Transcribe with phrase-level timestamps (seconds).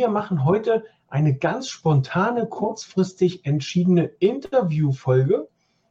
[0.00, 5.46] Wir machen heute eine ganz spontane, kurzfristig entschiedene Interviewfolge.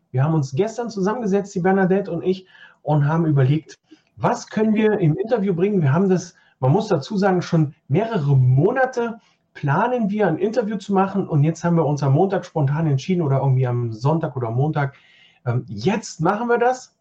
[0.09, 2.47] Wir haben uns gestern zusammengesetzt, die Bernadette und ich,
[2.81, 3.77] und haben überlegt,
[4.15, 5.83] was können wir im Interview bringen.
[5.83, 9.19] Wir haben das, man muss dazu sagen, schon mehrere Monate
[9.53, 13.21] planen wir ein Interview zu machen und jetzt haben wir uns am Montag spontan entschieden
[13.21, 14.95] oder irgendwie am Sonntag oder Montag.
[15.45, 16.95] Ähm, jetzt machen wir das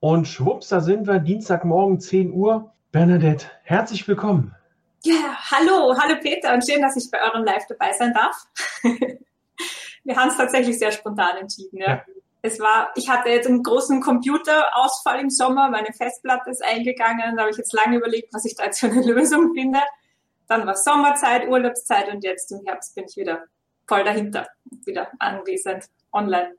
[0.00, 2.72] und schwupps, da sind wir, Dienstagmorgen 10 Uhr.
[2.90, 4.54] Bernadette, herzlich willkommen.
[5.04, 8.46] Ja, hallo, hallo Peter und schön, dass ich bei eurem Live dabei sein darf.
[10.04, 11.78] Wir haben es tatsächlich sehr spontan entschieden.
[11.78, 11.86] Ja.
[11.88, 12.04] ja.
[12.42, 17.42] Es war, ich hatte jetzt einen großen Computerausfall im Sommer, meine Festplatte ist eingegangen, da
[17.42, 19.80] habe ich jetzt lange überlegt, was ich da jetzt für eine Lösung finde.
[20.48, 23.44] Dann war Sommerzeit, Urlaubszeit und jetzt im Herbst bin ich wieder
[23.86, 24.48] voll dahinter,
[24.84, 26.54] wieder anwesend, online.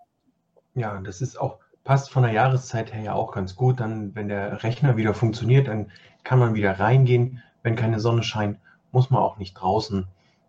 [0.75, 3.79] Ja, das ist auch, passt von der Jahreszeit her ja auch ganz gut.
[3.79, 5.91] Dann, wenn der Rechner wieder funktioniert, dann
[6.23, 8.57] kann man wieder reingehen wenn keine Sonne scheint,
[8.91, 10.07] muss man auch nicht draußen.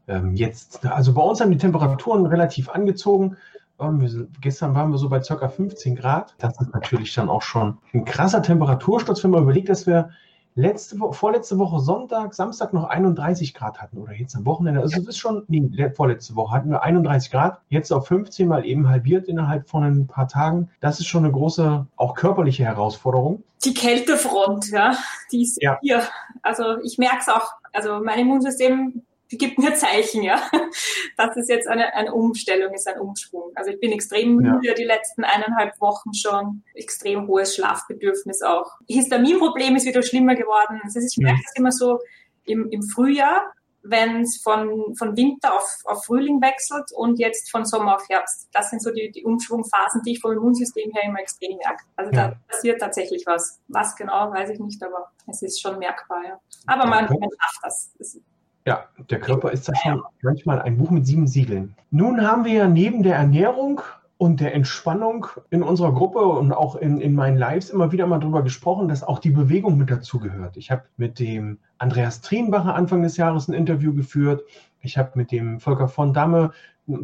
[0.09, 3.37] Ähm, jetzt, also bei uns haben die Temperaturen relativ angezogen.
[3.79, 5.49] Ähm, wir, gestern waren wir so bei ca.
[5.49, 6.35] 15 Grad.
[6.39, 10.11] Das ist natürlich dann auch schon ein krasser Temperatursturz, wenn man überlegt, dass wir
[10.55, 14.81] letzte Woche, vorletzte Woche Sonntag, Samstag noch 31 Grad hatten oder jetzt am Wochenende.
[14.81, 18.65] Also es ist schon, nee, vorletzte Woche hatten wir 31 Grad, jetzt auf 15 mal
[18.65, 20.69] eben halbiert innerhalb von ein paar Tagen.
[20.81, 23.43] Das ist schon eine große, auch körperliche Herausforderung.
[23.65, 24.97] Die Kältefront, ja,
[25.31, 25.79] die ist ja.
[25.83, 26.03] hier.
[26.43, 27.53] Also ich merke es auch.
[27.73, 29.03] Also mein Immunsystem
[29.39, 30.43] gibt mir Zeichen, ja.
[31.17, 33.53] Das ist jetzt eine, eine Umstellung, ist ein Umschwung.
[33.55, 34.75] Also ich bin extrem müde ja.
[34.75, 36.63] die letzten eineinhalb Wochen schon.
[36.75, 38.73] Extrem hohes Schlafbedürfnis auch.
[38.89, 40.81] Histaminproblem ist wieder schlimmer geworden.
[40.83, 41.99] Das ist, ich merke es immer so
[42.47, 47.65] im, im Frühjahr, wenn es von, von Winter auf, auf Frühling wechselt und jetzt von
[47.65, 48.49] Sommer auf Herbst.
[48.53, 51.85] Das sind so die, die Umschwungphasen, die ich vom Immunsystem her immer extrem merke.
[51.97, 52.29] Also ja.
[52.29, 53.61] da passiert tatsächlich was.
[53.69, 56.25] Was genau, weiß ich nicht, aber es ist schon merkbar.
[56.25, 56.41] Ja.
[56.67, 57.93] Aber man, man schafft das.
[57.99, 58.21] das
[58.67, 61.75] ja, der Körper ist da schon manchmal ein Buch mit sieben Siegeln.
[61.91, 63.81] Nun haben wir ja neben der Ernährung
[64.19, 68.21] und der Entspannung in unserer Gruppe und auch in, in meinen Lives immer wieder mal
[68.21, 70.59] darüber gesprochen, dass auch die Bewegung mit dazugehört.
[70.59, 74.43] Ich habe mit dem Andreas Trienbacher Anfang des Jahres ein Interview geführt.
[74.83, 76.53] Ich habe mit dem Volker von Damme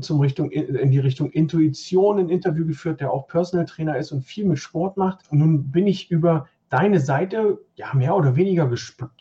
[0.01, 4.23] zum Richtung, in die Richtung Intuition ein Interview geführt, der auch Personal Trainer ist und
[4.23, 5.21] viel mit Sport macht.
[5.31, 8.71] Und nun bin ich über deine Seite ja mehr oder weniger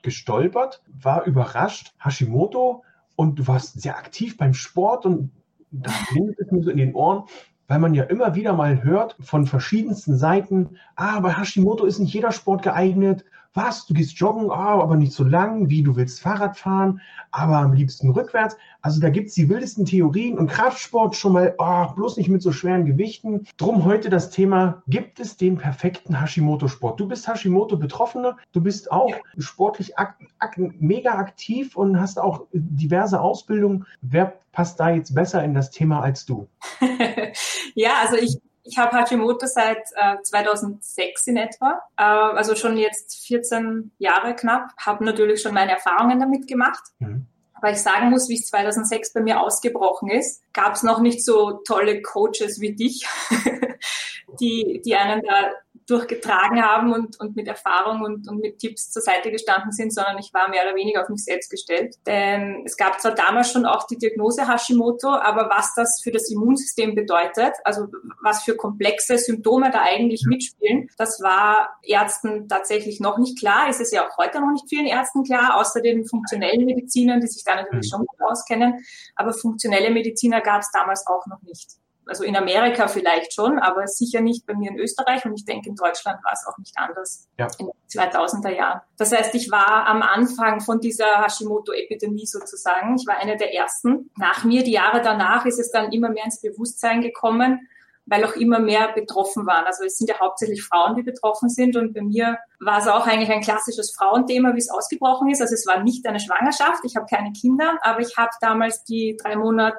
[0.01, 2.83] gestolpert, war überrascht, Hashimoto,
[3.16, 5.31] und du warst sehr aktiv beim Sport und
[5.72, 7.23] da klingt es mir so in den Ohren,
[7.67, 12.13] weil man ja immer wieder mal hört von verschiedensten Seiten, ah, bei Hashimoto ist nicht
[12.13, 13.25] jeder Sport geeignet
[13.56, 17.02] was, du gehst joggen, oh, aber nicht so lang, wie du willst Fahrrad fahren,
[17.32, 18.58] aber am liebsten rückwärts.
[18.82, 22.52] Also da gibt's die wildesten Theorien und Kraftsport schon mal, oh, bloß nicht mit so
[22.52, 23.48] schweren Gewichten.
[23.58, 27.00] Drum heute das Thema, gibt es den perfekten Hashimoto-Sport?
[27.00, 33.20] Du bist Hashimoto-Betroffener, du bist auch sportlich ak ak mega aktiv und hast auch diverse
[33.20, 33.86] Ausbildungen.
[34.02, 36.48] Wer passt da jetzt besser in das Thema als du?
[37.76, 43.26] ja, also ich ich habe Hashimoto seit äh, 2006 in etwa, äh, also schon jetzt
[43.28, 46.84] 14 Jahre knapp, habe natürlich schon meine Erfahrungen damit gemacht.
[47.00, 47.28] Mhm.
[47.54, 51.24] Aber ich sagen muss, wie es 2006 bei mir ausgebrochen ist, gab es noch nicht
[51.24, 53.08] so tolle Coaches wie dich,
[54.40, 55.52] die, die einen da
[55.88, 60.18] durchgetragen haben und, und mit Erfahrung und, und mit Tipps zur Seite gestanden sind, sondern
[60.18, 61.96] ich war mehr oder weniger auf mich selbst gestellt.
[62.07, 66.29] Denn es gab zwar damals schon auch die Diagnose Hashimoto, aber was das für das
[66.31, 67.88] Immunsystem bedeutet, also
[68.24, 73.69] was für komplexe Symptome da eigentlich mitspielen, das war Ärzten tatsächlich noch nicht klar.
[73.69, 77.28] Ist es ja auch heute noch nicht vielen Ärzten klar, außer den funktionellen Medizinern, die
[77.28, 77.97] sich da natürlich mhm.
[77.97, 78.84] schon gut auskennen.
[79.16, 81.78] Aber funktionelle Mediziner gab es damals auch noch nicht
[82.08, 85.69] also in Amerika vielleicht schon, aber sicher nicht bei mir in Österreich und ich denke,
[85.69, 87.48] in Deutschland war es auch nicht anders ja.
[87.57, 88.81] in den 2000er Jahren.
[88.98, 92.96] Das heißt, ich war am Anfang von dieser Hashimoto-Epidemie sozusagen.
[92.98, 94.12] Ich war eine der ersten.
[94.18, 97.68] Nach mir, die Jahre danach, ist es dann immer mehr ins Bewusstsein gekommen,
[98.06, 99.66] weil auch immer mehr betroffen waren.
[99.66, 101.75] Also es sind ja hauptsächlich Frauen, die betroffen sind.
[101.75, 105.42] Und bei mir war es auch eigentlich ein klassisches Frauenthema, wie es ausgebrochen ist.
[105.42, 109.18] Also es war nicht eine Schwangerschaft, ich habe keine Kinder, aber ich habe damals die
[109.22, 109.78] drei Monate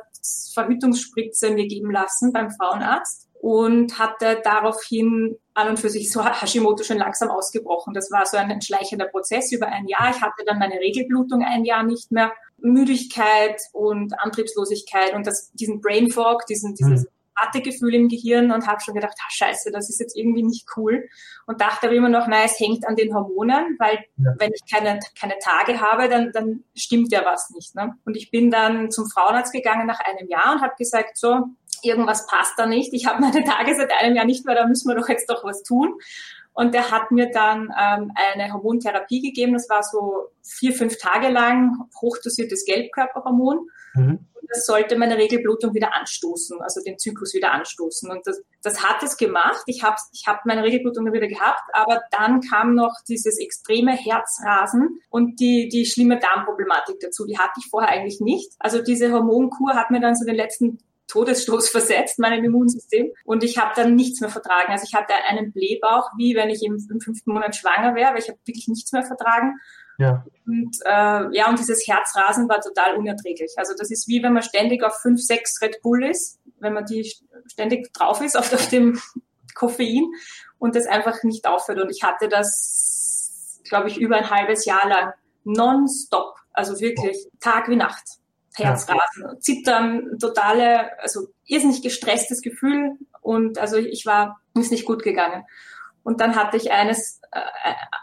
[0.55, 6.83] Verhütungsspritze mir geben lassen beim Frauenarzt und hatte daraufhin an und für sich so Hashimoto
[6.83, 7.95] schon langsam ausgebrochen.
[7.95, 10.11] Das war so ein schleichender Prozess über ein Jahr.
[10.11, 15.81] Ich hatte dann meine Regelblutung ein Jahr nicht mehr Müdigkeit und Antriebslosigkeit und das, diesen
[15.81, 20.01] Brain Fog, diesen, dieses Wartegefühl im Gehirn und habe schon gedacht, ah, scheiße, das ist
[20.01, 21.09] jetzt irgendwie nicht cool.
[21.47, 24.33] Und dachte aber immer noch, nein, es hängt an den Hormonen, weil ja.
[24.39, 27.75] wenn ich keine, keine Tage habe, dann, dann stimmt ja was nicht.
[27.75, 27.95] Ne?
[28.05, 31.47] Und ich bin dann zum Frauenarzt gegangen nach einem Jahr und habe gesagt, so,
[31.83, 32.93] irgendwas passt da nicht.
[32.93, 35.45] Ich habe meine Tage seit einem Jahr nicht mehr, da müssen wir doch jetzt doch
[35.45, 35.95] was tun.
[36.53, 39.53] Und der hat mir dann ähm, eine Hormontherapie gegeben.
[39.53, 43.69] Das war so vier, fünf Tage lang hochdosiertes Gelbkörperhormon.
[43.97, 44.19] Mhm.
[44.47, 48.11] Und das sollte meine Regelblutung wieder anstoßen, also den Zyklus wieder anstoßen.
[48.11, 49.63] Und das, das hat es gemacht.
[49.67, 53.93] Ich habe ich hab meine Regelblutung dann wieder gehabt, aber dann kam noch dieses extreme
[53.93, 57.27] Herzrasen und die, die schlimme Darmproblematik dazu.
[57.27, 58.53] Die hatte ich vorher eigentlich nicht.
[58.61, 60.79] Also diese Hormonkur hat mir dann so den letzten
[61.09, 63.13] Todesstoß versetzt, meinem Immunsystem.
[63.25, 64.73] Und ich habe dann nichts mehr vertragen.
[64.73, 68.21] Also ich hatte einen Blähbauch, wie wenn ich im, im fünften Monat schwanger wäre, weil
[68.21, 69.59] ich habe wirklich nichts mehr vertragen.
[69.99, 70.25] Ja.
[70.47, 73.53] Und äh, ja, und dieses Herzrasen war total unerträglich.
[73.57, 76.85] Also das ist wie wenn man ständig auf fünf, sechs Red Bull ist, wenn man
[76.85, 77.13] die
[77.47, 79.01] ständig drauf ist auf, auf dem
[79.55, 80.07] Koffein
[80.59, 81.81] und das einfach nicht aufhört.
[81.81, 85.13] Und ich hatte das, glaube ich, über ein halbes Jahr lang
[85.45, 86.37] nonstop.
[86.53, 88.05] Also wirklich Tag wie Nacht.
[88.55, 89.39] Herzrasen, ja.
[89.39, 95.45] Zittern, totale, also irrsinnig gestresstes Gefühl und also ich war, ist nicht gut gegangen.
[96.07, 97.41] Und dann hatte ich eines, äh,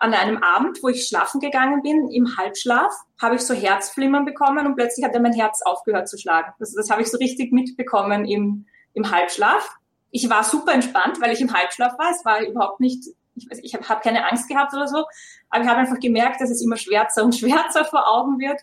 [0.01, 2.91] an einem Abend, wo ich schlafen gegangen bin, im Halbschlaf,
[3.21, 6.51] habe ich so Herzflimmern bekommen und plötzlich hat mein Herz aufgehört zu schlagen.
[6.59, 9.77] Also das habe ich so richtig mitbekommen im, im Halbschlaf.
[10.11, 12.11] Ich war super entspannt, weil ich im Halbschlaf war.
[12.11, 13.05] Es war überhaupt nicht,
[13.35, 15.05] ich, weiß, ich habe hab keine Angst gehabt oder so,
[15.49, 18.59] aber ich habe einfach gemerkt, dass es immer schwärzer und schwärzer vor Augen wird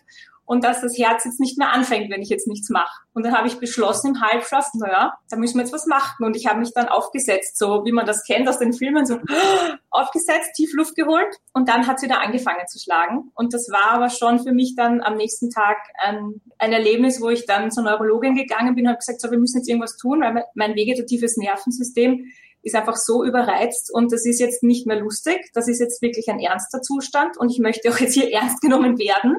[0.51, 2.91] und dass das Herz jetzt nicht mehr anfängt, wenn ich jetzt nichts mache.
[3.13, 6.25] Und dann habe ich beschlossen im Halbschlaf, naja, da müssen wir jetzt was machen.
[6.25, 9.17] Und ich habe mich dann aufgesetzt, so wie man das kennt aus den Filmen, so
[9.91, 13.31] aufgesetzt, tief Luft geholt und dann hat es wieder angefangen zu schlagen.
[13.33, 17.29] Und das war aber schon für mich dann am nächsten Tag ein, ein Erlebnis, wo
[17.29, 20.19] ich dann zur Neurologin gegangen bin und habe gesagt, so, wir müssen jetzt irgendwas tun,
[20.19, 22.25] weil mein vegetatives Nervensystem
[22.61, 25.49] ist einfach so überreizt und das ist jetzt nicht mehr lustig.
[25.53, 28.99] Das ist jetzt wirklich ein ernster Zustand und ich möchte auch jetzt hier ernst genommen
[28.99, 29.37] werden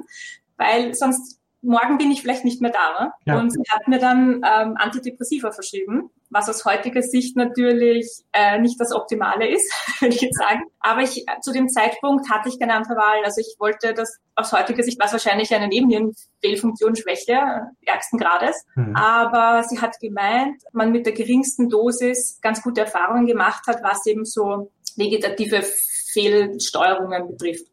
[0.62, 3.04] weil sonst morgen bin ich vielleicht nicht mehr da.
[3.04, 3.12] Ne?
[3.24, 3.38] Ja.
[3.38, 8.80] Und sie hat mir dann ähm, Antidepressiva verschrieben, was aus heutiger Sicht natürlich äh, nicht
[8.80, 10.62] das Optimale ist, würde ich jetzt sagen.
[10.80, 13.24] Aber ich zu dem Zeitpunkt hatte ich keine andere Wahl.
[13.24, 18.64] Also ich wollte das aus heutiger Sicht war es wahrscheinlich eine Nebennierenfehlfunktionsschwäche äh, ärgsten Grades.
[18.74, 18.96] Mhm.
[18.96, 24.04] Aber sie hat gemeint, man mit der geringsten Dosis ganz gute Erfahrungen gemacht hat, was
[24.06, 25.62] eben so vegetative
[26.12, 27.66] Fehlsteuerungen betrifft.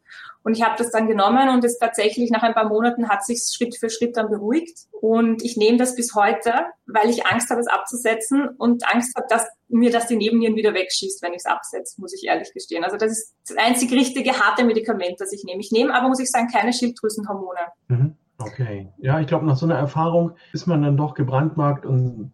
[0.44, 3.44] Und ich habe das dann genommen und es tatsächlich nach ein paar Monaten hat sich
[3.54, 4.88] Schritt für Schritt dann beruhigt.
[4.92, 6.54] Und ich nehme das bis heute,
[6.88, 10.74] weil ich Angst habe, es abzusetzen und Angst habe, dass mir das die Nebennieren wieder
[10.74, 12.84] wegschießt, wenn ich es absetze, muss ich ehrlich gestehen.
[12.84, 15.60] Also das ist das einzig richtige harte Medikament, das ich nehme.
[15.60, 17.60] Ich nehme aber, muss ich sagen, keine Schilddrüsenhormone.
[17.90, 18.16] Mhm.
[18.40, 18.88] Okay.
[18.98, 22.32] Ja, ich glaube, nach so einer Erfahrung ist man dann doch gebrandmarkt und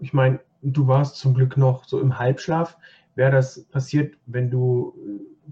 [0.00, 2.78] ich meine, du warst zum Glück noch so im Halbschlaf.
[3.14, 4.94] Wäre das passiert, wenn du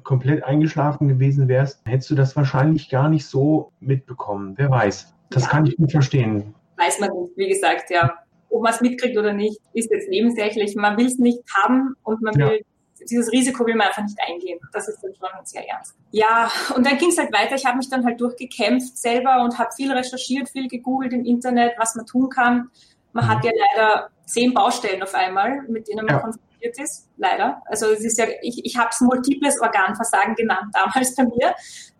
[0.03, 4.55] komplett eingeschlafen gewesen wärst, hättest du das wahrscheinlich gar nicht so mitbekommen.
[4.57, 5.15] Wer weiß.
[5.31, 5.49] Das ja.
[5.49, 6.55] kann ich nicht verstehen.
[6.77, 8.13] Weiß man nicht, wie gesagt, ja.
[8.49, 10.75] Ob man es mitkriegt oder nicht, ist jetzt nebensächlich.
[10.75, 12.63] Man will es nicht haben und man will
[13.09, 14.59] dieses Risiko will man einfach nicht eingehen.
[14.73, 15.97] Das ist dann schon sehr ernst.
[16.11, 17.55] Ja, und dann ging es halt weiter.
[17.55, 21.75] Ich habe mich dann halt durchgekämpft selber und habe viel recherchiert, viel gegoogelt im Internet,
[21.79, 22.71] was man tun kann.
[23.13, 23.29] Man mhm.
[23.29, 26.21] hat ja leider zehn Baustellen auf einmal, mit denen man ja.
[26.21, 27.63] konfrontiert ist, leider.
[27.67, 31.55] Also es ist ja, ich, ich habe es multiples Organversagen genannt damals bei mir,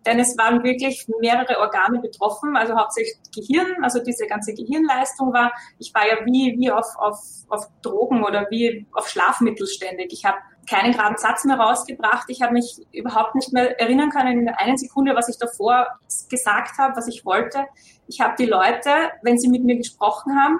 [0.05, 5.51] denn es waren wirklich mehrere Organe betroffen, also hauptsächlich Gehirn, also diese ganze Gehirnleistung war,
[5.77, 7.19] ich war ja wie, wie auf, auf,
[7.49, 10.11] auf Drogen oder wie auf Schlafmittel ständig.
[10.11, 10.37] Ich habe
[10.69, 12.25] keinen geraden Satz mehr rausgebracht.
[12.29, 15.87] Ich habe mich überhaupt nicht mehr erinnern können in der einen Sekunde, was ich davor
[16.29, 17.65] gesagt habe, was ich wollte.
[18.07, 18.89] Ich habe die Leute,
[19.21, 20.59] wenn sie mit mir gesprochen haben,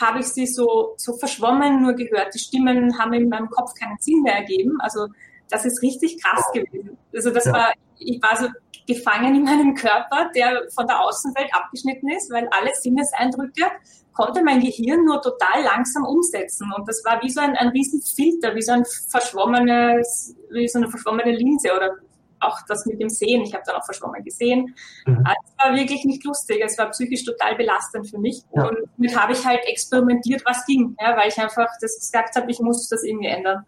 [0.00, 2.34] habe ich sie so, so verschwommen nur gehört.
[2.34, 4.76] Die Stimmen haben in meinem Kopf keinen Sinn mehr ergeben.
[4.80, 5.06] Also
[5.50, 6.96] das ist richtig krass gewesen.
[7.14, 7.52] Also das ja.
[7.52, 8.48] war, ich war so
[8.86, 13.64] gefangen in meinem Körper, der von der Außenwelt abgeschnitten ist, weil alle Sinneseindrücke
[14.12, 16.72] konnte mein Gehirn nur total langsam umsetzen.
[16.76, 20.88] Und das war wie so ein, ein Riesenfilter, wie so ein verschwommenes, wie so eine
[20.88, 21.96] verschwommene Linse oder
[22.46, 24.74] auch das mit dem Sehen, ich habe dann auch verschwommen gesehen.
[25.06, 25.24] Mhm.
[25.24, 28.42] Also es war wirklich nicht lustig, es war psychisch total belastend für mich.
[28.54, 28.68] Ja.
[28.68, 32.50] Und damit habe ich halt experimentiert, was ging, ja, weil ich einfach das gesagt habe,
[32.50, 33.64] ich muss das irgendwie ändern.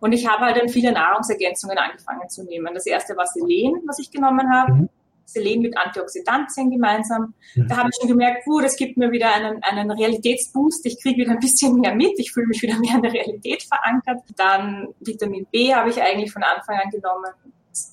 [0.00, 2.72] Und ich habe halt dann viele Nahrungsergänzungen angefangen zu nehmen.
[2.74, 4.72] Das erste war Selen, was ich genommen habe.
[4.72, 4.88] Mhm.
[5.26, 7.34] Selen mit Antioxidantien gemeinsam.
[7.54, 7.68] Mhm.
[7.68, 10.84] Da habe ich schon gemerkt, uh, das gibt mir wieder einen, einen Realitätsboost.
[10.86, 12.18] Ich kriege wieder ein bisschen mehr mit.
[12.18, 14.22] Ich fühle mich wieder mehr in der Realität verankert.
[14.36, 17.30] Dann Vitamin B habe ich eigentlich von Anfang an genommen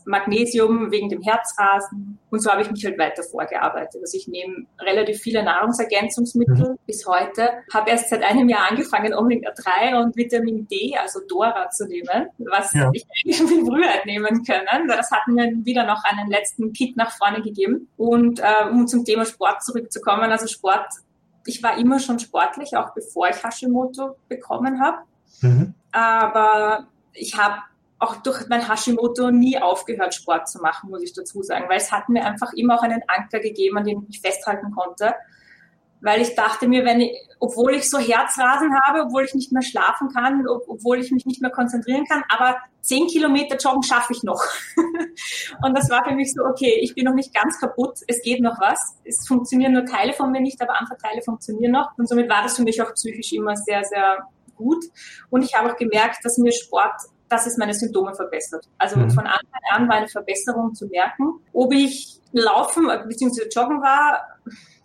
[0.05, 2.17] Magnesium wegen dem Herzrasen.
[2.29, 4.01] Und so habe ich mich halt weiter vorgearbeitet.
[4.01, 6.79] Also ich nehme relativ viele Nahrungsergänzungsmittel mhm.
[6.85, 7.49] bis heute.
[7.73, 12.73] Habe erst seit einem Jahr angefangen, Omega-3 und Vitamin D, also Dora, zu nehmen, was
[12.73, 12.89] ja.
[12.93, 14.87] ich eigentlich schon viel früher nehmen können.
[14.87, 17.87] Das hat mir wieder noch einen letzten Kick nach vorne gegeben.
[17.97, 20.87] Und äh, um zum Thema Sport zurückzukommen, also Sport,
[21.45, 24.97] ich war immer schon sportlich, auch bevor ich Hashimoto bekommen habe.
[25.41, 25.73] Mhm.
[25.91, 27.61] Aber ich habe
[27.99, 31.91] auch durch mein Hashimoto nie aufgehört, Sport zu machen, muss ich dazu sagen, weil es
[31.91, 35.15] hat mir einfach immer auch einen Anker gegeben, an dem ich festhalten konnte.
[35.99, 39.63] Weil ich dachte mir, wenn ich, obwohl ich so Herzrasen habe, obwohl ich nicht mehr
[39.63, 44.13] schlafen kann, ob, obwohl ich mich nicht mehr konzentrieren kann, aber zehn Kilometer joggen schaffe
[44.13, 44.43] ich noch.
[45.63, 48.41] und das war für mich so, okay, ich bin noch nicht ganz kaputt, es geht
[48.41, 48.77] noch was.
[49.05, 51.97] Es funktionieren nur Teile von mir nicht, aber andere Teile funktionieren noch.
[51.97, 54.85] Und somit war das für mich auch psychisch immer sehr, sehr gut.
[55.31, 58.67] Und ich habe auch gemerkt, dass mir Sport dass es meine Symptome verbessert.
[58.77, 59.09] Also mhm.
[59.11, 61.39] von Anfang an war eine Verbesserung zu merken.
[61.53, 63.49] Ob ich laufen bzw.
[63.49, 64.21] joggen war,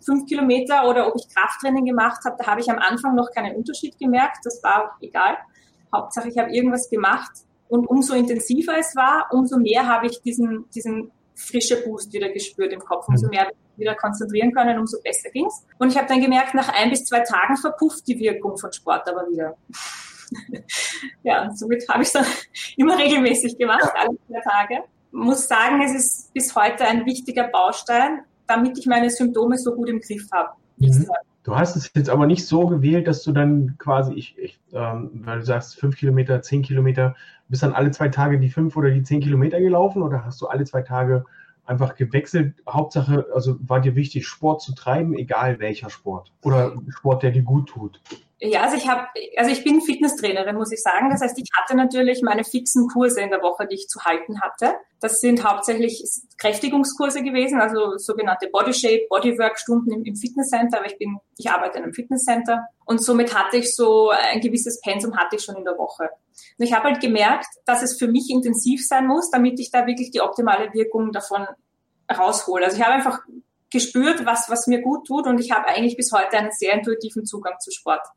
[0.03, 3.55] fünf Kilometer oder ob ich Krafttraining gemacht habe, da habe ich am Anfang noch keinen
[3.55, 4.39] Unterschied gemerkt.
[4.43, 5.37] Das war egal.
[5.93, 7.31] Hauptsache, ich habe irgendwas gemacht.
[7.69, 12.73] Und umso intensiver es war, umso mehr habe ich diesen, diesen frische Boost wieder gespürt
[12.73, 13.07] im Kopf.
[13.07, 13.31] Umso mhm.
[13.31, 15.65] mehr wieder konzentrieren können, umso besser ging's.
[15.79, 19.07] Und ich habe dann gemerkt, nach ein bis zwei Tagen verpufft die Wirkung von Sport
[19.07, 19.57] aber wieder.
[21.23, 22.25] ja, somit habe ich es dann
[22.77, 24.83] immer regelmäßig gemacht, alle vier Tage.
[25.11, 29.89] Muss sagen, es ist bis heute ein wichtiger Baustein, damit ich meine Symptome so gut
[29.89, 30.51] im Griff habe.
[30.77, 31.07] Mhm.
[31.43, 35.11] Du hast es jetzt aber nicht so gewählt, dass du dann quasi, ich, ich ähm,
[35.25, 37.15] weil du sagst, fünf Kilometer, zehn Kilometer,
[37.49, 40.47] bist dann alle zwei Tage die fünf oder die zehn Kilometer gelaufen oder hast du
[40.47, 41.25] alle zwei Tage
[41.65, 42.55] einfach gewechselt.
[42.67, 46.31] Hauptsache, also war dir wichtig, Sport zu treiben, egal welcher Sport.
[46.43, 48.01] Oder Sport, der dir gut tut.
[48.39, 51.09] Ja, also ich habe, also ich bin Fitnesstrainerin, muss ich sagen.
[51.09, 54.41] Das heißt, ich hatte natürlich meine fixen Kurse in der Woche, die ich zu halten
[54.41, 54.75] hatte.
[54.99, 56.03] Das sind hauptsächlich
[56.37, 60.79] Kräftigungskurse gewesen, also sogenannte Body Shape, Bodywork Stunden im, im Fitnesscenter.
[60.79, 64.81] Aber ich bin, ich arbeite in einem Fitnesscenter und somit hatte ich so ein gewisses
[64.81, 66.09] Pensum hatte ich schon in der Woche.
[66.57, 69.87] Und ich habe halt gemerkt, dass es für mich intensiv sein muss, damit ich da
[69.87, 71.47] wirklich die optimale Wirkung davon
[72.11, 72.65] raushole.
[72.65, 73.21] Also ich habe einfach
[73.73, 77.25] gespürt, was, was mir gut tut und ich habe eigentlich bis heute einen sehr intuitiven
[77.25, 78.07] Zugang zu Sport.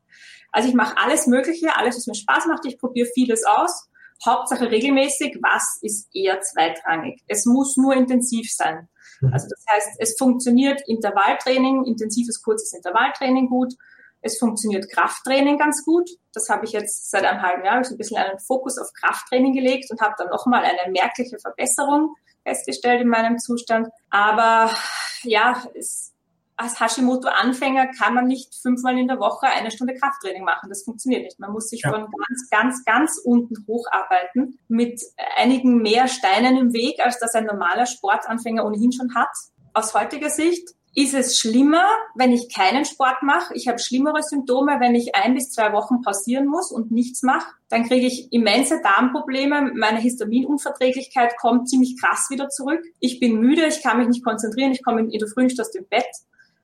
[0.51, 3.89] Also ich mache alles Mögliche, alles, was mir Spaß macht, ich probiere vieles aus.
[4.25, 7.21] Hauptsache regelmäßig, was ist eher zweitrangig.
[7.27, 8.87] Es muss nur intensiv sein.
[9.21, 9.33] Mhm.
[9.33, 13.73] Also das heißt, es funktioniert Intervalltraining, intensives, kurzes Intervalltraining gut.
[14.21, 16.09] Es funktioniert Krafttraining ganz gut.
[16.33, 19.53] Das habe ich jetzt seit einem halben Jahr so ein bisschen einen Fokus auf Krafttraining
[19.53, 22.15] gelegt und habe dann nochmal eine merkliche Verbesserung
[22.47, 23.89] festgestellt in meinem Zustand.
[24.09, 24.73] Aber
[25.23, 26.13] ja, es,
[26.55, 30.69] als Hashimoto-Anfänger kann man nicht fünfmal in der Woche eine Stunde Krafttraining machen.
[30.69, 31.39] Das funktioniert nicht.
[31.39, 31.91] Man muss sich ja.
[31.91, 35.01] von ganz, ganz, ganz unten hocharbeiten mit
[35.35, 39.29] einigen mehr Steinen im Weg, als das ein normaler Sportanfänger ohnehin schon hat.
[39.73, 41.85] Aus heutiger Sicht ist es schlimmer,
[42.15, 43.53] wenn ich keinen Sport mache.
[43.53, 47.45] Ich habe schlimmere Symptome, wenn ich ein bis zwei Wochen pausieren muss und nichts mache.
[47.69, 49.73] Dann kriege ich immense Darmprobleme.
[49.75, 52.81] Meine Histaminunverträglichkeit kommt ziemlich krass wieder zurück.
[52.99, 55.69] Ich bin müde, ich kann mich nicht konzentrieren, ich komme in der Früh nicht aus
[55.69, 56.07] dem Bett.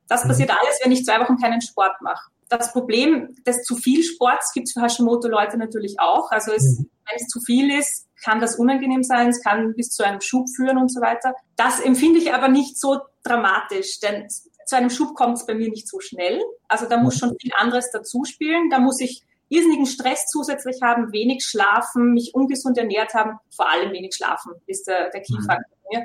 [0.08, 0.30] Das mhm.
[0.30, 2.32] passiert alles, wenn ich zwei Wochen keinen Sport mache.
[2.50, 6.32] Das Problem des zu viel Sports gibt es für Hashimoto-Leute natürlich auch.
[6.32, 6.90] Also es, mhm.
[7.08, 10.48] wenn es zu viel ist, kann das unangenehm sein, es kann bis zu einem Schub
[10.56, 11.36] führen und so weiter.
[11.56, 15.70] Das empfinde ich aber nicht so dramatisch, denn zu einem Schub kommt es bei mir
[15.70, 16.42] nicht so schnell.
[16.68, 18.70] Also da muss schon viel anderes dazu spielen.
[18.70, 23.92] Da muss ich irrsinnigen Stress zusätzlich haben, wenig schlafen, mich ungesund ernährt haben, vor allem
[23.92, 25.78] wenig schlafen ist der, der Key-Faktor.
[25.92, 26.04] Mhm.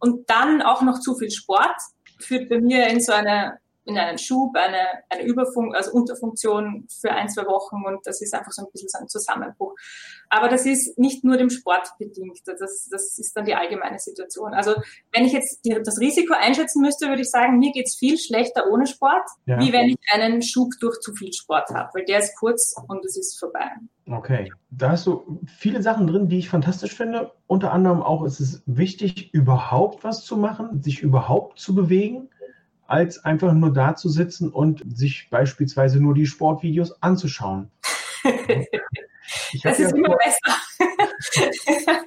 [0.00, 1.76] Und dann auch noch zu viel Sport
[2.18, 3.58] führt bei mir in so eine
[3.90, 8.32] in einen Schub, eine, eine Überfunk also Unterfunktion für ein, zwei Wochen und das ist
[8.34, 9.74] einfach so ein bisschen so ein Zusammenbruch.
[10.28, 14.54] Aber das ist nicht nur dem Sport bedingt, das, das ist dann die allgemeine Situation.
[14.54, 14.74] Also
[15.12, 18.86] wenn ich jetzt das Risiko einschätzen müsste, würde ich sagen, mir geht's viel schlechter ohne
[18.86, 19.58] Sport, ja.
[19.58, 23.04] wie wenn ich einen Schub durch zu viel Sport habe, weil der ist kurz und
[23.04, 23.70] es ist vorbei.
[24.06, 27.32] Okay, da hast du viele Sachen drin, die ich fantastisch finde.
[27.46, 32.28] Unter anderem auch ist es wichtig, überhaupt was zu machen, sich überhaupt zu bewegen
[32.90, 37.70] als einfach nur da zu sitzen und sich beispielsweise nur die Sportvideos anzuschauen.
[39.62, 40.56] das ist ja immer vor, besser.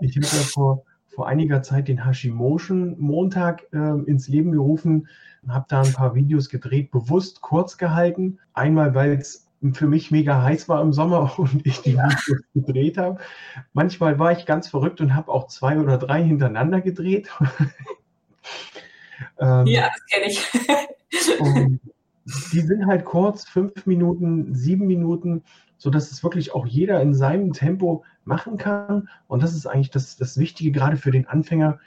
[0.00, 5.08] ich habe ja vor, vor einiger Zeit den Hashimotion Montag äh, ins Leben gerufen,
[5.48, 8.38] habe da ein paar Videos gedreht, bewusst kurz gehalten.
[8.52, 11.94] Einmal, weil es für mich mega heiß war im Sommer und ich die.
[11.94, 13.18] Videos gedreht habe.
[13.72, 17.30] Manchmal war ich ganz verrückt und habe auch zwei oder drei hintereinander gedreht.
[19.38, 21.80] Ähm, ja, das kenne ich.
[22.52, 25.42] die sind halt kurz, fünf Minuten, sieben Minuten,
[25.78, 29.08] sodass es wirklich auch jeder in seinem Tempo machen kann.
[29.28, 31.78] Und das ist eigentlich das, das Wichtige, gerade für den Anfänger,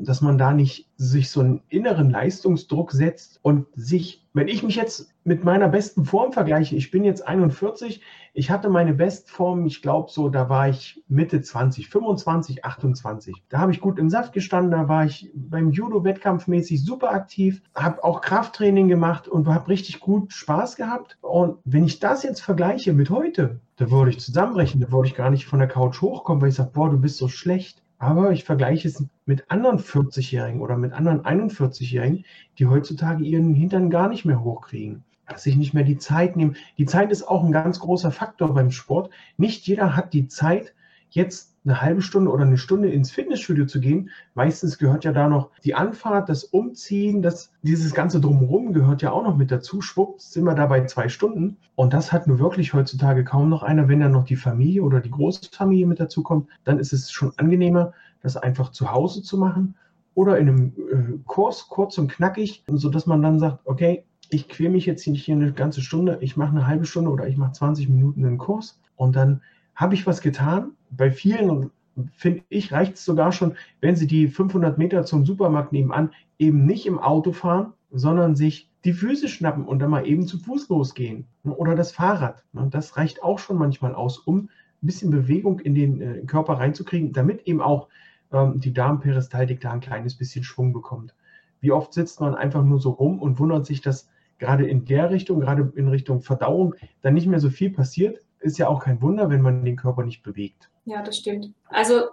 [0.00, 4.76] dass man da nicht sich so einen inneren Leistungsdruck setzt und sich, wenn ich mich
[4.76, 8.00] jetzt mit meiner besten Form vergleiche, ich bin jetzt 41,
[8.32, 13.42] ich hatte meine Bestform, ich glaube so, da war ich Mitte 20, 25, 28.
[13.48, 17.62] Da habe ich gut im Saft gestanden, da war ich beim Judo wettkampfmäßig super aktiv,
[17.74, 21.18] habe auch Krafttraining gemacht und habe richtig gut Spaß gehabt.
[21.20, 25.14] Und wenn ich das jetzt vergleiche mit heute, da würde ich zusammenbrechen, da würde ich
[25.14, 27.82] gar nicht von der Couch hochkommen, weil ich sage, boah, du bist so schlecht.
[27.98, 32.24] Aber ich vergleiche es mit anderen 40-Jährigen oder mit anderen 41-Jährigen,
[32.58, 35.04] die heutzutage ihren Hintern gar nicht mehr hochkriegen.
[35.26, 36.56] Dass sich nicht mehr die Zeit nehmen.
[36.78, 39.10] Die Zeit ist auch ein ganz großer Faktor beim Sport.
[39.36, 40.74] Nicht jeder hat die Zeit,
[41.10, 44.10] jetzt eine halbe Stunde oder eine Stunde ins Fitnessstudio zu gehen.
[44.34, 49.10] Meistens gehört ja da noch die Anfahrt, das Umziehen, das, dieses ganze Drumherum gehört ja
[49.10, 49.80] auch noch mit dazu.
[49.80, 51.56] Schwupp, sind wir da bei zwei Stunden.
[51.74, 53.88] Und das hat nur wirklich heutzutage kaum noch einer.
[53.88, 57.32] Wenn dann noch die Familie oder die Großfamilie mit dazu kommt, dann ist es schon
[57.36, 57.92] angenehmer,
[58.22, 59.74] das einfach zu Hause zu machen
[60.14, 64.70] oder in einem äh, Kurs, kurz und knackig, sodass man dann sagt, okay, ich quäle
[64.70, 67.52] mich jetzt nicht hier eine ganze Stunde, ich mache eine halbe Stunde oder ich mache
[67.52, 69.42] 20 Minuten einen Kurs und dann
[69.76, 70.72] habe ich was getan.
[70.90, 71.70] Bei vielen,
[72.14, 76.66] finde ich, reicht es sogar schon, wenn sie die 500 Meter zum Supermarkt nebenan eben
[76.66, 80.68] nicht im Auto fahren, sondern sich die Füße schnappen und dann mal eben zu Fuß
[80.68, 81.26] losgehen.
[81.44, 82.44] Oder das Fahrrad.
[82.52, 84.48] Das reicht auch schon manchmal aus, um
[84.82, 87.88] ein bisschen Bewegung in den äh, Körper reinzukriegen, damit eben auch
[88.32, 91.14] ähm, die Darmperistaltik da ein kleines bisschen Schwung bekommt.
[91.60, 95.10] Wie oft sitzt man einfach nur so rum und wundert sich, dass gerade in der
[95.10, 99.00] Richtung, gerade in Richtung Verdauung, dann nicht mehr so viel passiert, ist ja auch kein
[99.02, 100.70] Wunder, wenn man den Körper nicht bewegt.
[100.84, 101.52] Ja, das stimmt.
[101.68, 102.06] Also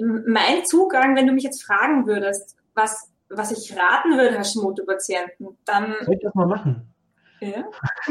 [0.00, 5.94] mein Zugang, wenn du mich jetzt fragen würdest, was, was ich raten würde Hashimoto-Patienten, dann.
[6.02, 6.92] Soll ich das mal machen?
[7.40, 7.64] Ja.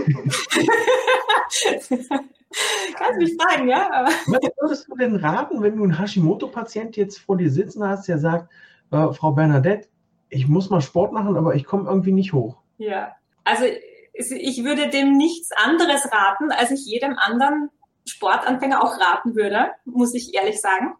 [2.95, 4.05] Kannst mich fragen, ja.
[4.27, 8.19] Was würdest du denn raten, wenn du einen Hashimoto-Patient jetzt vor dir sitzen hast, der
[8.19, 8.49] sagt,
[8.91, 9.89] äh, Frau Bernadette,
[10.29, 12.57] ich muss mal Sport machen, aber ich komme irgendwie nicht hoch?
[12.77, 13.65] Ja, also
[14.17, 17.69] ich würde dem nichts anderes raten, als ich jedem anderen
[18.05, 20.95] Sportanfänger auch raten würde, muss ich ehrlich sagen.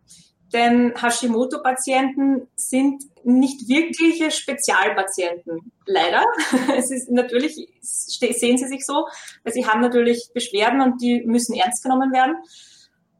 [0.53, 5.71] Denn Hashimoto-Patienten sind nicht wirkliche Spezialpatienten.
[5.86, 6.23] Leider.
[6.77, 9.08] Es ist natürlich, sehen sie sich so,
[9.43, 12.38] weil sie haben natürlich Beschwerden und die müssen ernst genommen werden.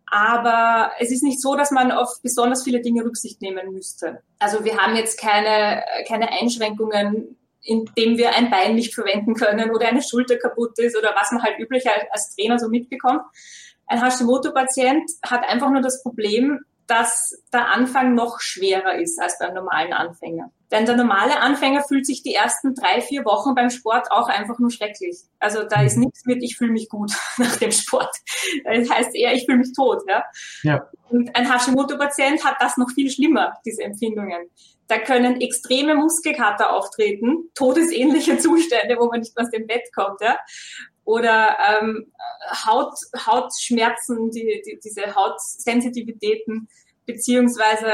[0.10, 4.23] Aber es ist nicht so, dass man auf besonders viele Dinge Rücksicht nehmen müsste.
[4.39, 9.88] Also wir haben jetzt keine, keine Einschränkungen indem wir ein Bein nicht verwenden können oder
[9.88, 13.21] eine Schulter kaputt ist oder was man halt üblich als Trainer so mitbekommt.
[13.86, 19.53] Ein Hashimoto-Patient hat einfach nur das Problem, dass der Anfang noch schwerer ist als beim
[19.53, 20.51] normalen Anfänger.
[20.71, 24.60] Denn der normale Anfänger fühlt sich die ersten drei, vier Wochen beim Sport auch einfach
[24.60, 25.17] nur schrecklich.
[25.39, 28.13] Also da ist nichts mit, ich fühle mich gut nach dem Sport.
[28.63, 30.03] Das heißt eher, ich fühle mich tot.
[30.08, 30.23] Ja?
[30.63, 30.89] Ja.
[31.10, 34.49] Und ein Hashimoto-Patient hat das noch viel schlimmer, diese Empfindungen.
[34.88, 40.21] Da können extreme Muskelkater auftreten, todesähnliche Zustände, wo man nicht aus dem Bett kommt.
[40.21, 40.38] Ja?
[41.04, 42.12] Oder ähm,
[42.65, 42.93] Haut,
[43.26, 46.67] Hautschmerzen, die, die, diese Hautsensitivitäten,
[47.06, 47.91] beziehungsweise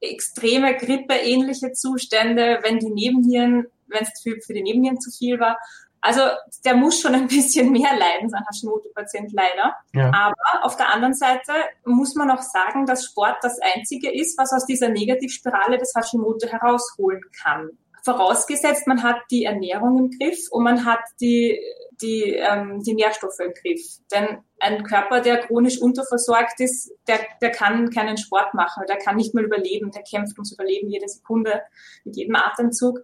[0.00, 5.58] extreme Grippeähnliche Zustände, wenn die Nebennieren, wenn es für, für die Nebennieren zu viel war.
[6.00, 6.22] Also
[6.64, 9.76] der muss schon ein bisschen mehr leiden, sein Hashimoto-Patient leider.
[9.92, 10.10] Ja.
[10.14, 11.52] Aber auf der anderen Seite
[11.84, 16.46] muss man auch sagen, dass Sport das Einzige ist, was aus dieser Negativspirale des Hashimoto
[16.48, 17.70] herausholen kann.
[18.02, 21.60] Vorausgesetzt, man hat die Ernährung im Griff und man hat die,
[22.00, 23.82] die, ähm, die Nährstoffe im Griff.
[24.10, 29.16] Denn ein Körper, der chronisch unterversorgt ist, der, der kann keinen Sport machen, der kann
[29.16, 31.60] nicht mehr überleben, der kämpft ums Überleben jede Sekunde
[32.04, 33.00] mit jedem Atemzug.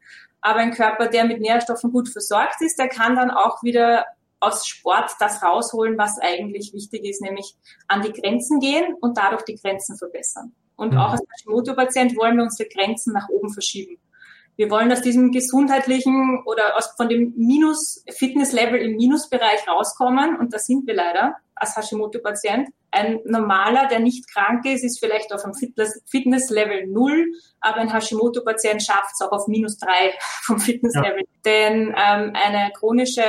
[0.46, 4.06] Aber ein Körper, der mit Nährstoffen gut versorgt ist, der kann dann auch wieder
[4.38, 7.56] aus Sport das rausholen, was eigentlich wichtig ist, nämlich
[7.88, 10.54] an die Grenzen gehen und dadurch die Grenzen verbessern.
[10.76, 11.00] Und mhm.
[11.00, 13.98] auch als Hashimoto-Patient wollen wir unsere Grenzen nach oben verschieben.
[14.54, 20.60] Wir wollen aus diesem gesundheitlichen oder aus, von dem Minus-Fitness-Level im Minusbereich rauskommen und da
[20.60, 22.68] sind wir leider als Hashimoto-Patient.
[22.90, 27.26] Ein normaler, der nicht krank ist, ist vielleicht auf einem Fitness-Level null,
[27.60, 31.20] aber ein Hashimoto-Patient schafft es auch auf minus drei vom Fitness-Level.
[31.20, 31.40] Ja.
[31.44, 33.24] Denn ähm, eine chronische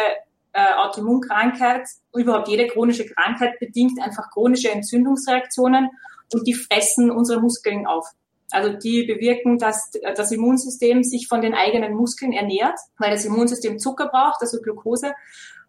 [0.54, 5.90] äh, Autoimmunkrankheit, überhaupt jede chronische Krankheit bedingt einfach chronische Entzündungsreaktionen
[6.34, 8.08] und die fressen unsere Muskeln auf.
[8.52, 13.78] Also die bewirken, dass das Immunsystem sich von den eigenen Muskeln ernährt, weil das Immunsystem
[13.78, 15.14] Zucker braucht, also Glucose.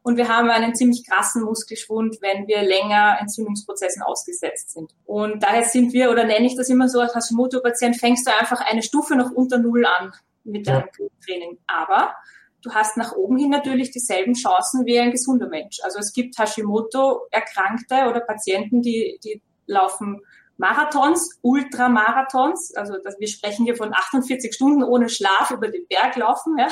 [0.09, 4.95] Und wir haben einen ziemlich krassen Muskelschwund, wenn wir länger Entzündungsprozessen ausgesetzt sind.
[5.05, 8.63] Und daher sind wir, oder nenne ich das immer so, als Hashimoto-Patient fängst du einfach
[8.63, 11.07] eine Stufe noch unter Null an mit deinem ja.
[11.23, 11.59] Training.
[11.67, 12.15] Aber
[12.63, 15.81] du hast nach oben hin natürlich dieselben Chancen wie ein gesunder Mensch.
[15.83, 20.23] Also es gibt Hashimoto-Erkrankte oder Patienten, die, die laufen
[20.57, 26.17] Marathons, Ultramarathons, also das, wir sprechen hier von 48 Stunden ohne Schlaf über den Berg
[26.17, 26.69] laufen, ja.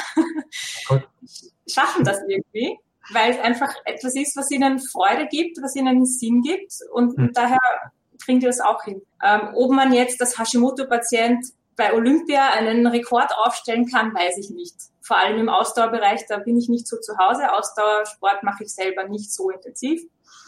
[1.68, 2.78] schaffen das irgendwie,
[3.12, 7.32] weil es einfach etwas ist, was ihnen Freude gibt, was ihnen Sinn gibt und, hm.
[7.32, 7.58] daher
[8.24, 9.02] kriegen die das auch hin.
[9.22, 14.74] Ähm, ob man jetzt das Hashimoto-Patient bei Olympia einen Rekord aufstellen kann, weiß ich nicht.
[15.02, 17.52] Vor allem im Ausdauerbereich, da bin ich nicht so zu Hause.
[17.52, 20.02] Ausdauersport mache ich selber nicht so intensiv.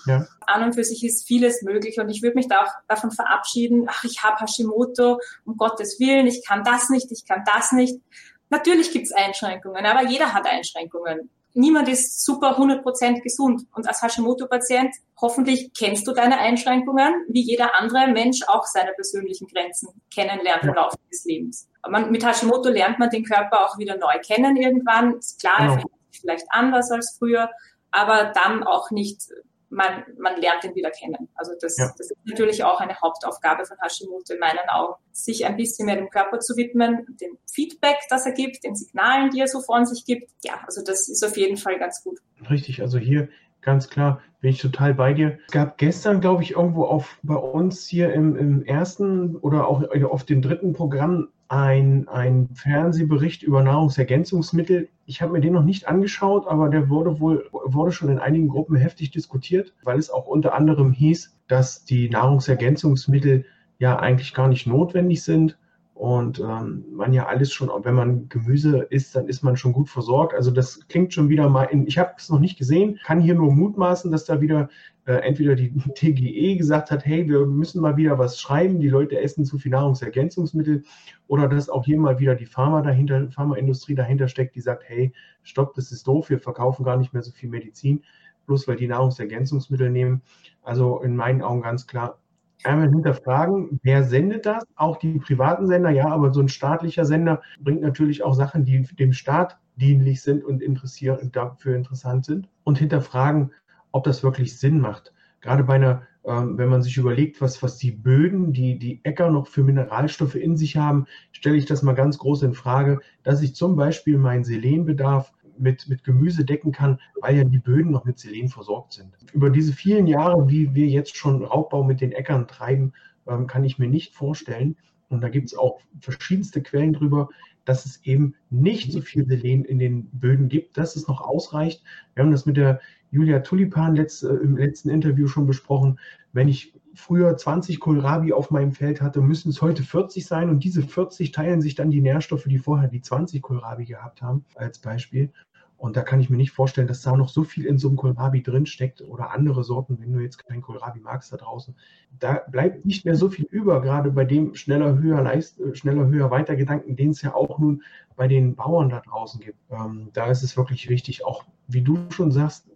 [0.06, 0.26] Ja.
[0.46, 3.86] An und für sich ist vieles möglich und ich würde mich da auch davon verabschieden,
[3.88, 8.00] ach, ich habe Hashimoto, um Gottes Willen, ich kann das nicht, ich kann das nicht.
[8.48, 11.30] Natürlich gibt es Einschränkungen, aber jeder hat Einschränkungen.
[11.54, 13.62] Niemand ist super 100% gesund.
[13.74, 19.48] Und als Hashimoto-Patient hoffentlich kennst du deine Einschränkungen, wie jeder andere Mensch auch seine persönlichen
[19.48, 21.68] Grenzen kennenlernt im Laufe des Lebens.
[21.88, 25.16] Man, mit Hashimoto lernt man den Körper auch wieder neu kennen irgendwann.
[25.16, 25.82] Ist klar, genau.
[26.11, 27.50] vielleicht anders als früher,
[27.90, 29.22] aber dann auch nicht
[29.70, 31.28] man, man lernt ihn wieder kennen.
[31.35, 31.92] Also das, ja.
[31.96, 35.96] das ist natürlich auch eine Hauptaufgabe von Hashimoto in meinen Augen, sich ein bisschen mehr
[35.96, 39.85] dem Körper zu widmen, dem Feedback, das er gibt, den Signalen, die er so von
[39.85, 40.31] sich gibt.
[40.42, 42.18] Ja, also das ist auf jeden Fall ganz gut.
[42.50, 43.28] Richtig, also hier
[43.62, 45.38] ganz klar, bin ich total bei dir.
[45.46, 49.82] Es gab gestern, glaube ich, irgendwo auf bei uns hier im, im ersten oder auch
[50.04, 54.88] auf dem dritten Programm ein, ein Fernsehbericht über Nahrungsergänzungsmittel.
[55.06, 58.48] Ich habe mir den noch nicht angeschaut, aber der wurde wohl wurde schon in einigen
[58.48, 63.46] Gruppen heftig diskutiert, weil es auch unter anderem hieß, dass die Nahrungsergänzungsmittel
[63.78, 65.58] ja eigentlich gar nicht notwendig sind
[65.98, 69.88] und ähm, man ja alles schon, wenn man Gemüse isst, dann ist man schon gut
[69.88, 70.32] versorgt.
[70.32, 73.34] Also das klingt schon wieder mal in, ich habe es noch nicht gesehen, kann hier
[73.34, 74.68] nur mutmaßen, dass da wieder
[75.06, 79.20] äh, entweder die TGE gesagt hat, hey, wir müssen mal wieder was schreiben, die Leute
[79.20, 80.84] essen zu viel Nahrungsergänzungsmittel
[81.26, 85.12] oder dass auch hier mal wieder die Pharma dahinter, Pharmaindustrie dahinter steckt, die sagt, hey,
[85.42, 88.04] stopp, das ist doof, wir verkaufen gar nicht mehr so viel Medizin,
[88.46, 90.22] bloß weil die Nahrungsergänzungsmittel nehmen.
[90.62, 92.20] Also in meinen Augen ganz klar,
[92.64, 94.64] einmal hinterfragen, wer sendet das?
[94.76, 98.82] Auch die privaten Sender, ja, aber so ein staatlicher Sender bringt natürlich auch Sachen, die
[98.82, 102.48] dem Staat dienlich sind und interessieren, dafür interessant sind.
[102.64, 103.52] Und hinterfragen,
[103.92, 105.12] ob das wirklich Sinn macht.
[105.40, 109.30] Gerade bei einer, ähm, wenn man sich überlegt, was, was die Böden, die, die Äcker
[109.30, 113.40] noch für Mineralstoffe in sich haben, stelle ich das mal ganz groß in Frage, dass
[113.40, 118.04] ich zum Beispiel meinen Selenbedarf mit, mit Gemüse decken kann, weil ja die Böden noch
[118.04, 119.14] mit Selen versorgt sind.
[119.32, 122.92] Über diese vielen Jahre, wie wir jetzt schon Raubbau mit den Äckern treiben,
[123.26, 124.76] ähm, kann ich mir nicht vorstellen,
[125.10, 127.28] und da gibt es auch verschiedenste Quellen drüber,
[127.64, 131.82] dass es eben nicht so viel Selen in den Böden gibt, dass es noch ausreicht.
[132.14, 135.98] Wir haben das mit der Julia Tulipan letzt, äh, im letzten Interview schon besprochen.
[136.32, 140.64] Wenn ich früher 20 Kohlrabi auf meinem Feld hatte, müssen es heute 40 sein und
[140.64, 144.78] diese 40 teilen sich dann die Nährstoffe, die vorher die 20 Kohlrabi gehabt haben, als
[144.78, 145.30] Beispiel.
[145.78, 147.96] Und da kann ich mir nicht vorstellen, dass da noch so viel in so einem
[147.96, 151.76] Kohlrabi drinsteckt oder andere Sorten, wenn du jetzt kein Kohlrabi magst da draußen.
[152.18, 156.08] Da bleibt nicht mehr so viel über, gerade bei dem schneller, höher, leist, äh, schneller,
[156.08, 157.84] höher, weiter Gedanken, den es ja auch nun
[158.16, 159.58] bei den Bauern da draußen gibt.
[159.70, 162.66] Ähm, da ist es wirklich wichtig, auch wie du schon sagst,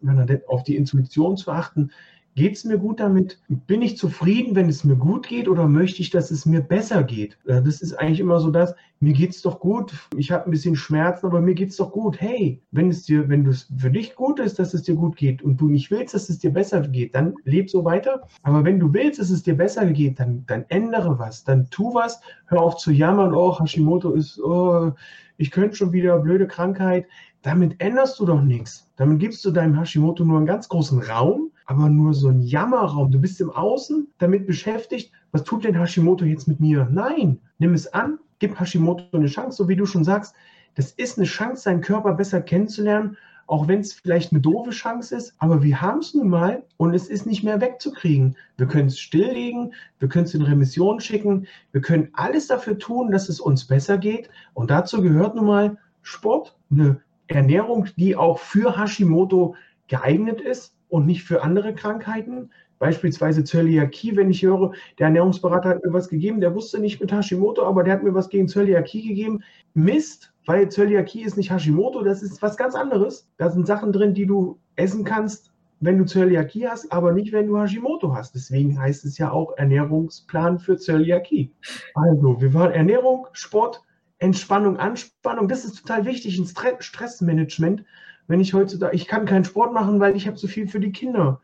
[0.46, 1.90] auf die Intuition zu achten,
[2.34, 3.42] Geht es mir gut damit?
[3.48, 7.02] Bin ich zufrieden, wenn es mir gut geht oder möchte ich, dass es mir besser
[7.02, 7.36] geht?
[7.44, 10.74] Das ist eigentlich immer so das, mir geht es doch gut, ich habe ein bisschen
[10.74, 12.18] Schmerzen, aber mir geht es doch gut.
[12.18, 15.42] Hey, wenn es dir, wenn es für dich gut ist, dass es dir gut geht
[15.42, 18.22] und du nicht willst, dass es dir besser geht, dann leb so weiter.
[18.44, 21.92] Aber wenn du willst, dass es dir besser geht, dann, dann ändere was, dann tu
[21.92, 24.92] was, hör auf zu jammern, oh, Hashimoto ist, oh,
[25.36, 27.04] ich könnte schon wieder blöde Krankheit.
[27.42, 28.90] Damit änderst du doch nichts.
[28.96, 33.10] Damit gibst du deinem Hashimoto nur einen ganz großen Raum aber nur so ein Jammerraum.
[33.10, 36.88] Du bist im Außen damit beschäftigt, was tut denn Hashimoto jetzt mit mir?
[36.90, 40.34] Nein, nimm es an, gib Hashimoto eine Chance, so wie du schon sagst.
[40.74, 45.14] Das ist eine Chance, seinen Körper besser kennenzulernen, auch wenn es vielleicht eine doofe Chance
[45.14, 48.36] ist, aber wir haben es nun mal und es ist nicht mehr wegzukriegen.
[48.56, 53.10] Wir können es stilllegen, wir können es in Remission schicken, wir können alles dafür tun,
[53.10, 58.38] dass es uns besser geht und dazu gehört nun mal Sport, eine Ernährung, die auch
[58.38, 59.54] für Hashimoto
[59.88, 62.50] geeignet ist und nicht für andere Krankheiten.
[62.78, 67.10] Beispielsweise Zöliakie, wenn ich höre, der Ernährungsberater hat mir was gegeben, der wusste nicht mit
[67.10, 69.42] Hashimoto, aber der hat mir was gegen Zöliakie gegeben.
[69.72, 73.26] Mist, weil Zöliakie ist nicht Hashimoto, das ist was ganz anderes.
[73.38, 75.50] Da sind Sachen drin, die du essen kannst,
[75.80, 78.34] wenn du Zöliakie hast, aber nicht, wenn du Hashimoto hast.
[78.34, 81.54] Deswegen heißt es ja auch Ernährungsplan für Zöliakie.
[81.94, 83.82] Also, wir waren Ernährung, Sport,
[84.18, 85.48] Entspannung, Anspannung.
[85.48, 86.46] Das ist total wichtig, ein
[86.80, 87.82] Stressmanagement
[88.26, 90.92] wenn ich heutzutage, ich kann keinen Sport machen, weil ich habe zu viel für die
[90.92, 91.40] Kinder.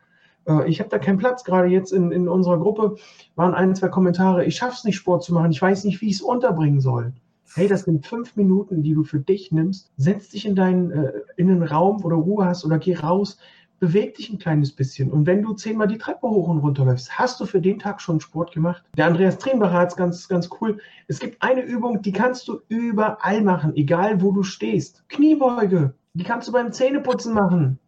[0.46, 1.44] Äh, ich habe da keinen Platz.
[1.44, 2.96] Gerade jetzt in, in unserer Gruppe
[3.36, 5.50] waren ein, zwei Kommentare, ich schaffe es nicht, Sport zu machen.
[5.50, 7.12] Ich weiß nicht, wie ich es unterbringen soll.
[7.54, 9.90] Hey, das sind fünf Minuten, die du für dich nimmst.
[9.96, 13.38] Setz dich in deinen äh, in einen Raum, wo du Ruhe hast oder geh raus,
[13.80, 15.10] beweg dich ein kleines bisschen.
[15.10, 18.00] Und wenn du zehnmal die Treppe hoch und runter läufst, hast du für den Tag
[18.00, 18.82] schon Sport gemacht.
[18.96, 20.78] Der Andreas Trienbacher hat es ganz, ganz cool.
[21.06, 25.08] Es gibt eine Übung, die kannst du überall machen, egal wo du stehst.
[25.08, 27.78] Kniebeuge, die kannst du beim Zähneputzen machen.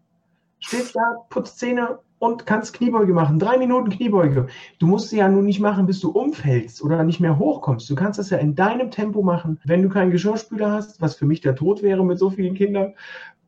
[0.59, 3.39] Stehst da, putzt Zähne und kannst Kniebeuge machen.
[3.39, 4.47] Drei Minuten Kniebeuge.
[4.79, 7.89] Du musst sie ja nun nicht machen, bis du umfällst oder nicht mehr hochkommst.
[7.89, 9.59] Du kannst das ja in deinem Tempo machen.
[9.65, 12.95] Wenn du keinen Geschirrspüler hast, was für mich der Tod wäre mit so vielen Kindern,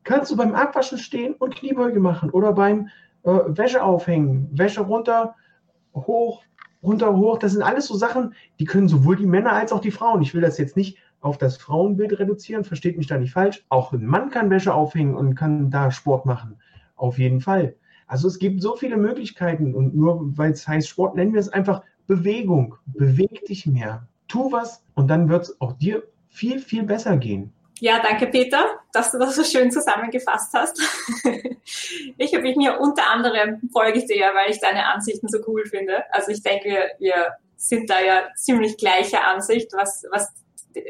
[0.03, 2.89] kannst du beim Abwaschen stehen und Kniebeuge machen oder beim
[3.23, 5.35] äh, Wäsche aufhängen, Wäsche runter,
[5.93, 6.43] hoch,
[6.81, 7.37] runter, hoch.
[7.37, 10.23] Das sind alles so Sachen, die können sowohl die Männer als auch die Frauen.
[10.23, 13.65] Ich will das jetzt nicht auf das Frauenbild reduzieren, versteht mich da nicht falsch.
[13.69, 16.59] Auch ein Mann kann Wäsche aufhängen und kann da Sport machen.
[16.95, 17.75] Auf jeden Fall.
[18.07, 21.49] Also es gibt so viele Möglichkeiten und nur weil es heißt Sport, nennen wir es
[21.49, 22.75] einfach Bewegung.
[22.85, 24.07] Beweg dich mehr.
[24.27, 27.53] Tu was und dann wird es auch dir viel, viel besser gehen.
[27.79, 30.79] Ja, danke Peter, dass du das so schön zusammengefasst hast.
[32.17, 36.03] ich habe mir unter anderem folge dir, weil ich deine Ansichten so cool finde.
[36.11, 40.33] Also ich denke, wir, wir sind da ja ziemlich gleicher Ansicht, was, was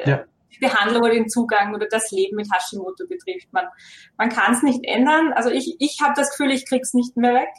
[0.06, 0.24] ja.
[0.52, 3.52] die Behandlung oder den Zugang oder das Leben mit Hashimoto betrifft.
[3.52, 3.66] Man,
[4.18, 5.34] man kann es nicht ändern.
[5.34, 7.50] Also ich, ich habe das Gefühl, ich krieg's nicht mehr weg.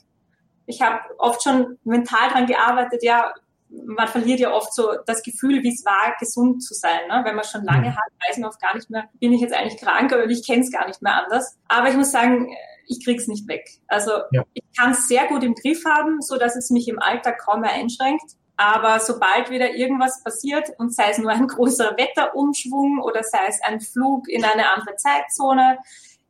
[0.67, 3.35] Ich habe oft schon mental dran gearbeitet, ja,
[3.87, 7.09] man verliert ja oft so das Gefühl, wie es war, gesund zu sein.
[7.09, 7.23] Ne?
[7.25, 7.97] Wenn man schon lange mhm.
[7.97, 10.63] hat, weiß man oft gar nicht mehr, bin ich jetzt eigentlich krank oder ich kenne
[10.63, 11.59] es gar nicht mehr anders.
[11.69, 12.55] Aber ich muss sagen,
[12.87, 13.69] ich krieg's nicht weg.
[13.89, 14.45] Also ja.
[14.53, 17.61] ich kann es sehr gut im Griff haben, so dass es mich im Alltag kaum
[17.61, 18.37] mehr einschränkt.
[18.57, 23.61] Aber sobald wieder irgendwas passiert und sei es nur ein großer Wetterumschwung oder sei es
[23.63, 25.79] ein Flug in eine andere Zeitzone,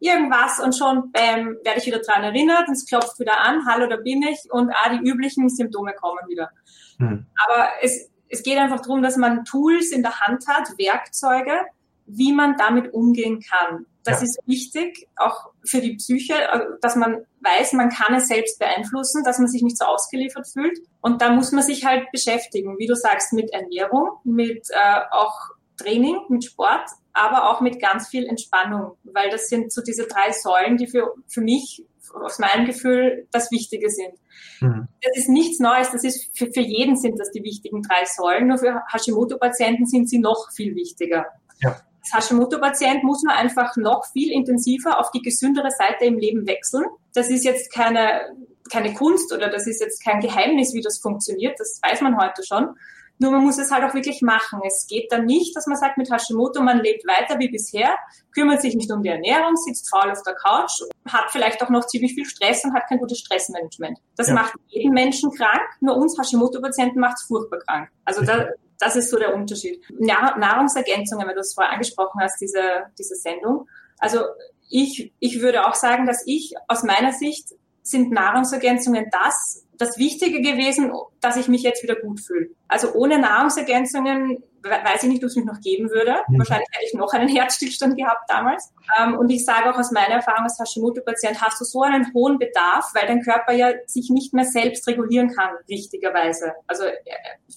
[0.01, 3.97] irgendwas und schon bam, werde ich wieder dran erinnert, es klopft wieder an, hallo, da
[3.97, 6.51] bin ich und ah, die üblichen Symptome kommen wieder.
[6.99, 7.27] Hm.
[7.47, 11.61] Aber es, es geht einfach darum, dass man Tools in der Hand hat, Werkzeuge,
[12.07, 13.87] wie man damit umgehen kann.
[14.05, 14.25] Das ja.
[14.25, 19.25] ist wichtig, auch für die Psyche, äh, dass man weiß, man kann es selbst beeinflussen,
[19.25, 20.79] dass man sich nicht so ausgeliefert fühlt.
[21.01, 25.39] Und da muss man sich halt beschäftigen, wie du sagst, mit Ernährung, mit äh, auch
[25.77, 30.33] Training, mit Sport, aber auch mit ganz viel Entspannung, weil das sind so diese drei
[30.33, 34.15] Säulen, die für, für mich aus meinem Gefühl das Wichtige sind.
[34.61, 34.89] Mhm.
[35.03, 38.49] Das ist nichts Neues, das ist für, für jeden sind das die wichtigen drei Säulen,
[38.49, 41.27] nur für Hashimoto-Patienten sind sie noch viel wichtiger.
[41.61, 41.77] Ja.
[42.13, 46.85] Als Hashimoto-Patient muss man einfach noch viel intensiver auf die gesündere Seite im Leben wechseln.
[47.15, 48.37] Das ist jetzt keine,
[48.71, 52.43] keine Kunst oder das ist jetzt kein Geheimnis, wie das funktioniert, das weiß man heute
[52.45, 52.77] schon.
[53.19, 54.61] Nur man muss es halt auch wirklich machen.
[54.67, 57.95] Es geht dann nicht, dass man sagt, mit Hashimoto, man lebt weiter wie bisher,
[58.33, 61.87] kümmert sich nicht um die Ernährung, sitzt faul auf der Couch, hat vielleicht auch noch
[61.87, 63.99] ziemlich viel Stress und hat kein gutes Stressmanagement.
[64.17, 64.35] Das ja.
[64.35, 67.89] macht jeden Menschen krank, nur uns Hashimoto-Patienten macht es furchtbar krank.
[68.05, 69.81] Also da, das ist so der Unterschied.
[69.99, 73.69] Nahrungsergänzungen, wenn du es vorher angesprochen hast, diese, diese Sendung.
[73.99, 74.21] Also
[74.69, 80.41] ich, ich würde auch sagen, dass ich aus meiner Sicht sind Nahrungsergänzungen das, das Wichtige
[80.41, 82.51] gewesen, dass ich mich jetzt wieder gut fühle.
[82.69, 86.17] Also ohne Nahrungsergänzungen weiß ich nicht, ob es mich noch geben würde.
[86.29, 86.39] Mhm.
[86.39, 88.73] Wahrscheinlich hätte ich noch einen Herzstillstand gehabt damals.
[88.99, 92.39] Ähm, und ich sage auch aus meiner Erfahrung als Hashimoto-Patient, hast du so einen hohen
[92.39, 96.53] Bedarf, weil dein Körper ja sich nicht mehr selbst regulieren kann, richtigerweise.
[96.67, 96.95] Also äh,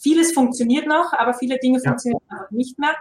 [0.02, 1.90] vieles funktioniert noch, aber viele Dinge ja.
[1.90, 2.96] funktionieren einfach nicht mehr.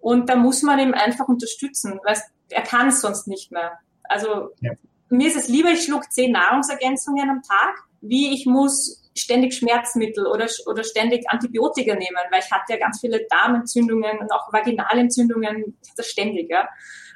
[0.00, 2.16] Und da muss man ihm einfach unterstützen, weil
[2.50, 3.78] er kann es sonst nicht mehr.
[4.04, 4.72] Also ja.
[5.10, 10.26] Mir ist es lieber, ich schluck zehn Nahrungsergänzungen am Tag, wie ich muss ständig Schmerzmittel
[10.26, 15.76] oder, oder ständig Antibiotika nehmen, weil ich hatte ja ganz viele Darmentzündungen und auch Vaginalentzündungen,
[15.96, 16.68] das ständig, ja.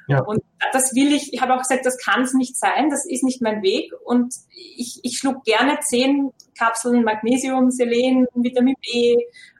[0.07, 0.21] ja.
[0.21, 3.23] Und das will ich, ich habe auch gesagt, das kann es nicht sein, das ist
[3.23, 9.15] nicht mein Weg und ich, ich schlug gerne zehn Kapseln Magnesium, Selen, Vitamin B,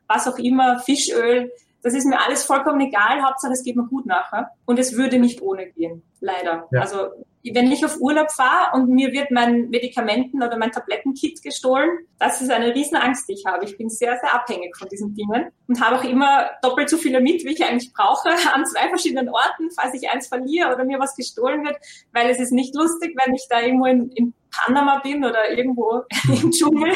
[0.07, 1.49] was auch immer, Fischöl,
[1.83, 4.51] das ist mir alles vollkommen egal, Hauptsache es geht mir gut nachher.
[4.65, 6.67] Und es würde nicht ohne gehen, leider.
[6.71, 6.81] Ja.
[6.81, 7.09] Also
[7.51, 12.41] wenn ich auf Urlaub fahre und mir wird mein Medikamenten- oder mein Tablettenkit gestohlen, das
[12.41, 13.65] ist eine Riesenangst, die ich habe.
[13.65, 17.19] Ich bin sehr, sehr abhängig von diesen Dingen und habe auch immer doppelt so viele
[17.19, 20.99] mit, wie ich eigentlich brauche, an zwei verschiedenen Orten, falls ich eins verliere oder mir
[20.99, 21.77] was gestohlen wird,
[22.13, 26.03] weil es ist nicht lustig, wenn ich da irgendwo in, in Panama bin oder irgendwo
[26.29, 26.95] im Dschungel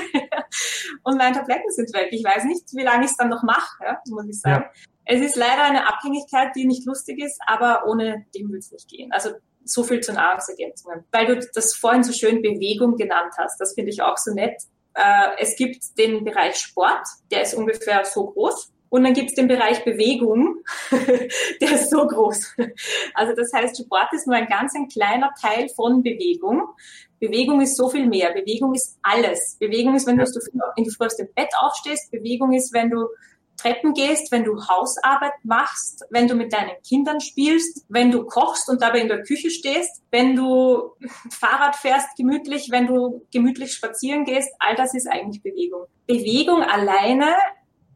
[1.04, 2.10] und meine Tabletten sind weg.
[2.12, 4.64] Ich weiß nicht, wie lange ich es dann noch mache, ja, muss ich sagen.
[4.64, 4.72] Ja.
[5.10, 8.90] Es ist leider eine Abhängigkeit, die nicht lustig ist, aber ohne dem will es nicht
[8.90, 9.12] gehen.
[9.14, 9.32] Also
[9.70, 11.04] so viel zu Nahrungsergänzungen.
[11.12, 14.62] Weil du das vorhin so schön Bewegung genannt hast, das finde ich auch so nett.
[14.94, 18.72] Äh, es gibt den Bereich Sport, der ist ungefähr so groß.
[18.90, 20.64] Und dann gibt es den Bereich Bewegung,
[21.62, 22.56] der ist so groß.
[23.14, 26.70] Also das heißt, Sport ist nur ein ganz ein kleiner Teil von Bewegung.
[27.20, 28.32] Bewegung ist so viel mehr.
[28.32, 29.58] Bewegung ist alles.
[29.60, 30.24] Bewegung ist, wenn du
[30.78, 32.12] in die Früh aus dem Bett aufstehst.
[32.12, 33.08] Bewegung ist, wenn du
[33.58, 38.70] Treppen gehst, wenn du Hausarbeit machst, wenn du mit deinen Kindern spielst, wenn du kochst
[38.70, 40.92] und dabei in der Küche stehst, wenn du
[41.32, 45.86] Fahrrad fährst gemütlich, wenn du gemütlich spazieren gehst, all das ist eigentlich Bewegung.
[46.06, 47.36] Bewegung alleine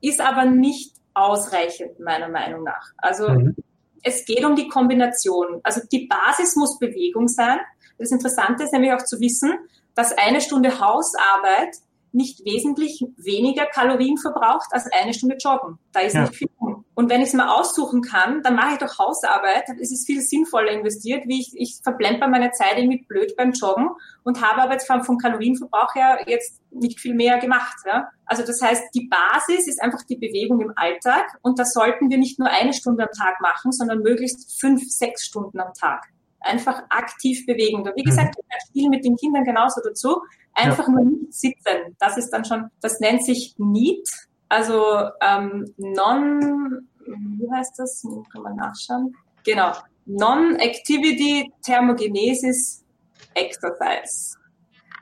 [0.01, 2.91] ist aber nicht ausreichend, meiner Meinung nach.
[2.97, 3.55] Also mhm.
[4.03, 5.61] es geht um die Kombination.
[5.63, 7.59] Also die Basis muss Bewegung sein.
[7.97, 9.53] Das Interessante ist nämlich auch zu wissen,
[9.93, 11.75] dass eine Stunde Hausarbeit
[12.13, 15.79] nicht wesentlich weniger Kalorien verbraucht als eine Stunde Joggen.
[15.93, 16.21] Da ist ja.
[16.21, 16.49] nicht viel.
[16.93, 19.63] Und wenn ich es mal aussuchen kann, dann mache ich doch Hausarbeit.
[19.79, 23.89] Es ist viel sinnvoller investiert, wie ich, ich verplemper meine Zeit irgendwie blöd beim Joggen
[24.23, 27.77] und habe aber jetzt vom, vom Kalorienverbrauch her jetzt nicht viel mehr gemacht.
[27.85, 28.09] Ja?
[28.25, 32.17] Also das heißt, die Basis ist einfach die Bewegung im Alltag und da sollten wir
[32.17, 36.05] nicht nur eine Stunde am Tag machen, sondern möglichst fünf, sechs Stunden am Tag
[36.41, 37.81] einfach aktiv bewegen.
[37.81, 38.43] Und wie gesagt, mhm.
[38.49, 40.21] ein Spiel mit den Kindern genauso dazu.
[40.61, 40.93] Einfach ja.
[40.93, 41.95] nur nicht sitzen.
[41.99, 44.07] Das ist dann schon, das nennt sich NEAT,
[44.49, 44.83] also
[45.21, 48.03] ähm, Non, wie heißt das?
[48.31, 49.15] Kann man nachschauen.
[49.43, 49.71] Genau.
[50.05, 52.83] Non-Activity Thermogenesis
[53.33, 54.37] Exercise.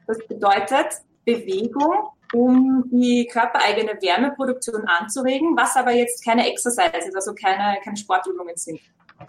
[0.08, 0.88] Das bedeutet
[1.26, 7.98] Bewegung, um die körpereigene Wärmeproduktion anzuregen, was aber jetzt keine Exercise ist, also keine, keine
[7.98, 8.80] Sportübungen sind.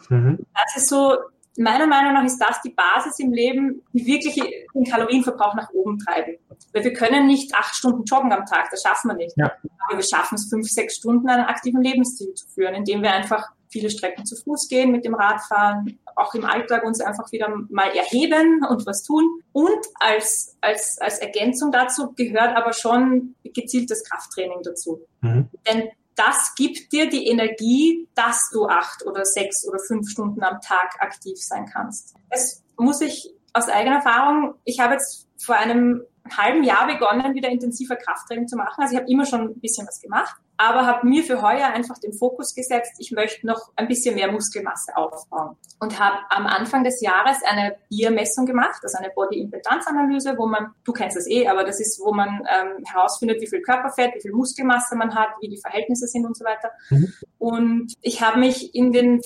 [0.08, 0.38] Mhm.
[0.54, 1.16] Das ist so
[1.56, 4.40] meiner Meinung nach ist das die Basis im Leben, die wirklich
[4.74, 6.36] den Kalorienverbrauch nach oben treiben.
[6.72, 9.36] Weil wir können nicht acht Stunden joggen am Tag, das schaffen wir nicht.
[9.36, 9.52] Ja.
[9.88, 13.48] Aber wir schaffen es, fünf, sechs Stunden einen aktiven Lebensstil zu führen, indem wir einfach
[13.68, 17.90] viele Strecken zu Fuß gehen, mit dem Radfahren, auch im Alltag uns einfach wieder mal
[17.96, 19.42] erheben und was tun.
[19.52, 25.00] Und als, als, als Ergänzung dazu gehört aber schon gezieltes Krafttraining dazu.
[25.20, 25.48] Mhm.
[25.68, 30.60] Denn das gibt dir die Energie, dass du acht oder sechs oder fünf Stunden am
[30.60, 32.14] Tag aktiv sein kannst.
[32.30, 36.02] Das muss ich aus eigener Erfahrung, ich habe jetzt vor einem
[36.36, 38.82] halben Jahr begonnen, wieder intensiver Krafttraining zu machen.
[38.82, 41.96] Also ich habe immer schon ein bisschen was gemacht, aber habe mir für heuer einfach
[42.00, 46.84] den Fokus gesetzt, ich möchte noch ein bisschen mehr Muskelmasse aufbauen und habe am Anfang
[46.84, 51.64] des Jahres eine Biermessung gemacht, also eine Body-Impedanz-Analyse, wo man, du kennst das eh, aber
[51.64, 55.48] das ist, wo man ähm, herausfindet, wie viel Körperfett, wie viel Muskelmasse man hat, wie
[55.48, 56.70] die Verhältnisse sind und so weiter.
[56.90, 57.10] Mhm.
[57.38, 59.22] Und ich habe mich in den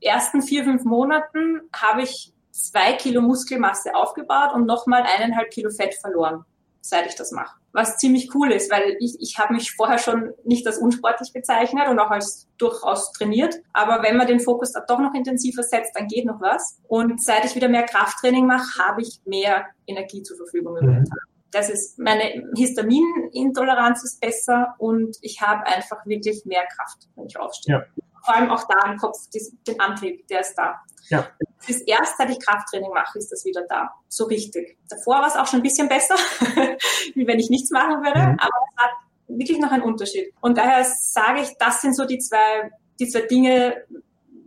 [0.00, 5.94] ersten vier, fünf Monaten habe ich zwei Kilo Muskelmasse aufgebaut und nochmal eineinhalb Kilo Fett
[5.94, 6.44] verloren,
[6.84, 7.56] seit ich das mache.
[7.72, 11.88] Was ziemlich cool ist, weil ich, ich habe mich vorher schon nicht als unsportlich bezeichnet
[11.88, 13.54] und auch als durchaus trainiert.
[13.72, 16.78] Aber wenn man den Fokus da doch noch intensiver setzt, dann geht noch was.
[16.86, 21.04] Und seit ich wieder mehr Krafttraining mache, habe ich mehr Energie zur Verfügung über den.
[21.06, 21.18] Tag.
[21.52, 27.38] Das ist meine Histaminintoleranz ist besser und ich habe einfach wirklich mehr Kraft, wenn ich
[27.38, 27.76] aufstehe.
[27.76, 28.03] Ja.
[28.24, 29.18] Vor allem auch da im Kopf,
[29.66, 30.80] den Antrieb, der ist da.
[31.10, 31.28] Ja.
[31.60, 33.90] Es ist erst, seit ich Krafttraining mache, ist das wieder da.
[34.08, 34.78] So richtig.
[34.88, 36.14] Davor war es auch schon ein bisschen besser,
[37.14, 38.38] wie wenn ich nichts machen würde, mhm.
[38.38, 38.90] aber es hat
[39.28, 40.32] wirklich noch einen Unterschied.
[40.40, 43.84] Und daher sage ich, das sind so die zwei, die zwei Dinge,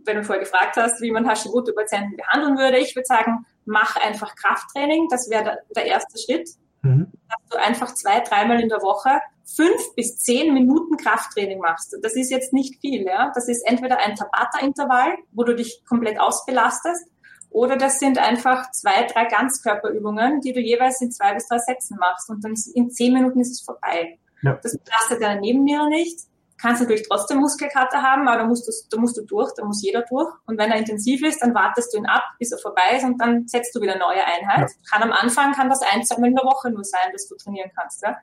[0.04, 2.78] wenn du vorher gefragt hast, wie man Hashimoto-Patienten behandeln würde.
[2.78, 5.08] Ich würde sagen, mach einfach Krafttraining.
[5.10, 6.48] Das wäre der, der erste Schritt.
[6.82, 7.12] Mhm.
[7.28, 9.20] Dass du einfach zwei, dreimal in der Woche
[9.56, 11.96] fünf bis zehn Minuten Krafttraining machst.
[12.02, 13.32] Das ist jetzt nicht viel, ja.
[13.34, 17.06] Das ist entweder ein Tabata-Intervall, wo du dich komplett ausbelastest,
[17.50, 21.96] oder das sind einfach zwei, drei Ganzkörperübungen, die du jeweils in zwei bis drei Sätzen
[21.98, 24.18] machst und dann in zehn Minuten ist es vorbei.
[24.42, 24.58] Ja.
[24.62, 26.20] Das belastet deine Nebenniere nicht.
[26.60, 29.82] Kannst natürlich trotzdem Muskelkater haben, aber da musst, du, da musst du durch, da muss
[29.82, 30.28] jeder durch.
[30.46, 33.16] Und wenn er intensiv ist, dann wartest du ihn ab, bis er vorbei ist und
[33.18, 34.68] dann setzt du wieder eine neue Einheit.
[34.68, 34.76] Ja.
[34.90, 37.70] Kann am Anfang, kann das ein, zweimal in der Woche nur sein, dass du trainieren
[37.78, 38.02] kannst.
[38.02, 38.18] Ja?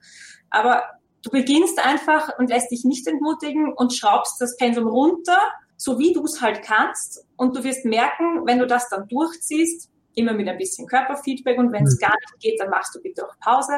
[0.50, 0.84] Aber
[1.26, 5.40] Du beginnst einfach und lässt dich nicht entmutigen und schraubst das Pensum runter,
[5.76, 7.26] so wie du es halt kannst.
[7.36, 11.72] Und du wirst merken, wenn du das dann durchziehst, immer mit ein bisschen Körperfeedback und
[11.72, 12.06] wenn es mhm.
[12.06, 13.74] gar nicht geht, dann machst du bitte auch Pause.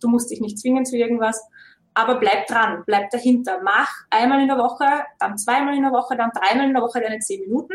[0.00, 1.42] Du musst dich nicht zwingen zu irgendwas.
[1.92, 3.60] Aber bleib dran, bleib dahinter.
[3.64, 4.86] Mach einmal in der Woche,
[5.18, 7.74] dann zweimal in der Woche, dann dreimal in der Woche deine zehn Minuten.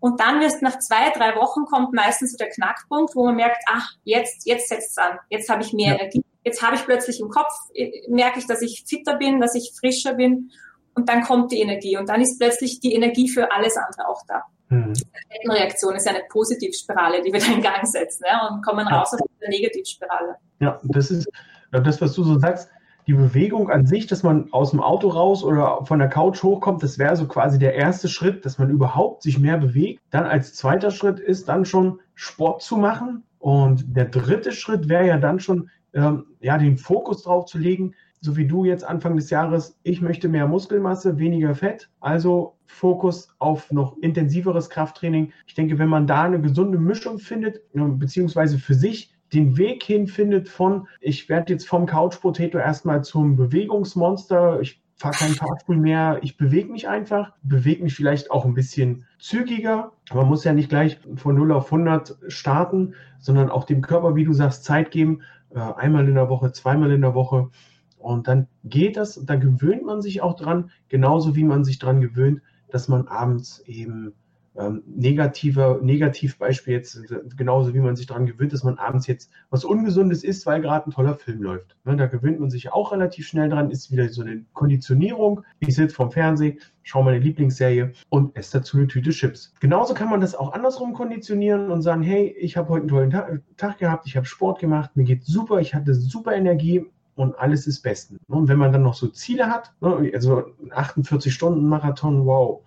[0.00, 3.62] Und dann wirst nach zwei, drei Wochen kommt meistens so der Knackpunkt, wo man merkt,
[3.68, 5.18] ach, jetzt, jetzt setzt es an.
[5.30, 6.00] Jetzt habe ich mehr ja.
[6.00, 9.56] Energie Jetzt habe ich plötzlich im Kopf, äh, merke ich, dass ich fitter bin, dass
[9.56, 10.52] ich frischer bin
[10.94, 14.22] und dann kommt die Energie und dann ist plötzlich die Energie für alles andere auch
[14.28, 14.44] da.
[14.68, 14.92] Mhm.
[14.94, 18.86] Die Reaktion ist ja eine Positivspirale, die wir da in Gang setzen ja, und kommen
[18.86, 20.36] raus aus der Negativspirale.
[20.60, 21.28] Ja, das ist
[21.72, 22.70] das, was du so sagst.
[23.08, 26.82] Die Bewegung an sich, dass man aus dem Auto raus oder von der Couch hochkommt,
[26.84, 30.00] das wäre so quasi der erste Schritt, dass man überhaupt sich mehr bewegt.
[30.10, 33.24] Dann als zweiter Schritt ist dann schon Sport zu machen.
[33.40, 37.94] Und der dritte Schritt wäre ja dann schon ähm, ja, den Fokus drauf zu legen,
[38.20, 43.34] so wie du jetzt Anfang des Jahres, ich möchte mehr Muskelmasse, weniger Fett, also Fokus
[43.38, 45.32] auf noch intensiveres Krafttraining.
[45.46, 50.06] Ich denke, wenn man da eine gesunde Mischung findet, beziehungsweise für sich den Weg hin
[50.06, 55.76] findet von, ich werde jetzt vom Couch Potato erstmal zum Bewegungsmonster, ich fahre keinen Fahrstuhl
[55.76, 59.92] mehr, ich bewege mich einfach, bewege mich vielleicht auch ein bisschen zügiger.
[60.12, 64.24] Man muss ja nicht gleich von 0 auf 100 starten, sondern auch dem Körper, wie
[64.24, 65.20] du sagst, Zeit geben,
[65.56, 67.50] einmal in der Woche, zweimal in der Woche.
[67.98, 72.00] Und dann geht das, da gewöhnt man sich auch dran, genauso wie man sich dran
[72.00, 74.14] gewöhnt, dass man abends eben
[74.58, 77.00] ähm, negativer Negativbeispiel jetzt,
[77.36, 80.88] genauso wie man sich daran gewöhnt, dass man abends jetzt was Ungesundes isst, weil gerade
[80.88, 81.76] ein toller Film läuft.
[81.84, 85.42] Ne, da gewöhnt man sich auch relativ schnell dran, ist wieder so eine Konditionierung.
[85.60, 89.54] Ich sitze vorm Fernsehen, schaue meine Lieblingsserie und esse dazu eine Tüte Chips.
[89.60, 93.10] Genauso kann man das auch andersrum konditionieren und sagen, hey, ich habe heute einen tollen
[93.10, 96.86] Tag, Tag gehabt, ich habe Sport gemacht, mir geht super, ich hatte super Energie,
[97.16, 98.18] und alles ist besten.
[98.28, 102.62] Und wenn man dann noch so Ziele hat, ne, also 48 Stunden Marathon, wow,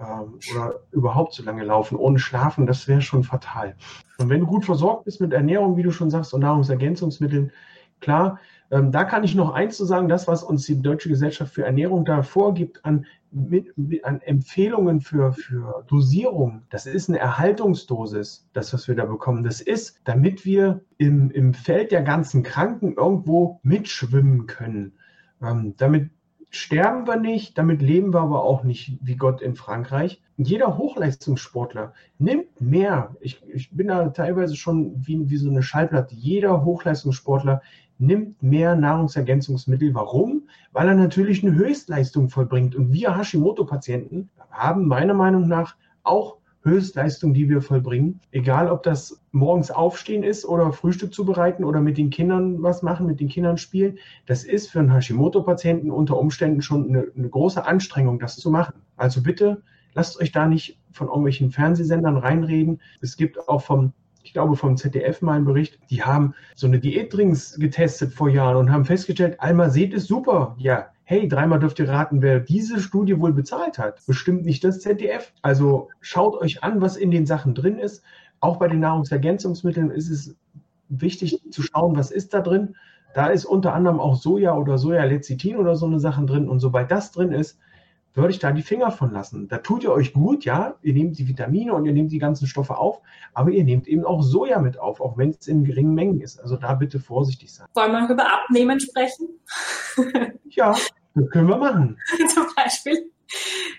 [0.00, 3.76] oder überhaupt so lange laufen ohne Schlafen, das wäre schon fatal.
[4.18, 7.52] Und wenn du gut versorgt bist mit Ernährung, wie du schon sagst, und Nahrungsergänzungsmitteln,
[8.00, 8.38] klar,
[8.70, 11.64] ähm, da kann ich noch eins zu sagen, das, was uns die Deutsche Gesellschaft für
[11.64, 18.48] Ernährung da vorgibt an, mit, mit, an Empfehlungen für, für Dosierung, das ist eine Erhaltungsdosis,
[18.52, 19.44] das, was wir da bekommen.
[19.44, 24.92] Das ist, damit wir im, im Feld der ganzen Kranken irgendwo mitschwimmen können.
[25.42, 26.10] Ähm, damit
[26.50, 30.20] sterben wir nicht, damit leben wir aber auch nicht wie Gott in Frankreich.
[30.36, 33.14] Jeder Hochleistungssportler nimmt mehr.
[33.20, 36.14] Ich, ich bin da teilweise schon wie, wie so eine Schallplatte.
[36.14, 37.62] Jeder Hochleistungssportler
[37.98, 39.94] nimmt mehr Nahrungsergänzungsmittel.
[39.94, 40.48] Warum?
[40.72, 42.74] Weil er natürlich eine Höchstleistung vollbringt.
[42.74, 48.20] Und wir Hashimoto-Patienten haben meiner Meinung nach auch Höchstleistung, die wir vollbringen.
[48.32, 53.06] Egal, ob das morgens aufstehen ist oder Frühstück zubereiten oder mit den Kindern was machen,
[53.06, 53.98] mit den Kindern spielen.
[54.26, 58.74] Das ist für einen Hashimoto-Patienten unter Umständen schon eine, eine große Anstrengung, das zu machen.
[58.96, 59.62] Also bitte
[59.94, 62.80] lasst euch da nicht von irgendwelchen Fernsehsendern reinreden.
[63.00, 63.92] Es gibt auch vom
[64.22, 68.56] ich glaube, vom ZDF mal einen Bericht, die haben so eine Diätdrinks getestet vor Jahren
[68.56, 70.54] und haben festgestellt, Almazet ist super.
[70.58, 74.04] Ja, hey, dreimal dürft ihr raten, wer diese Studie wohl bezahlt hat.
[74.06, 75.32] Bestimmt nicht das ZDF.
[75.42, 78.04] Also schaut euch an, was in den Sachen drin ist.
[78.38, 80.36] Auch bei den Nahrungsergänzungsmitteln ist es
[80.88, 82.76] wichtig zu schauen, was ist da drin.
[83.14, 86.48] Da ist unter anderem auch Soja oder Sojalecithin oder so eine Sachen drin.
[86.48, 87.58] Und sobald das drin ist,
[88.14, 89.48] würde ich da die Finger von lassen.
[89.48, 92.46] Da tut ihr euch gut, ja, ihr nehmt die Vitamine und ihr nehmt die ganzen
[92.46, 93.00] Stoffe auf,
[93.34, 96.40] aber ihr nehmt eben auch Soja mit auf, auch wenn es in geringen Mengen ist.
[96.40, 97.66] Also da bitte vorsichtig sein.
[97.74, 99.28] Wollen wir noch über Abnehmen sprechen?
[100.44, 100.74] ja,
[101.14, 101.98] das können wir machen.
[102.34, 103.10] Zum Beispiel,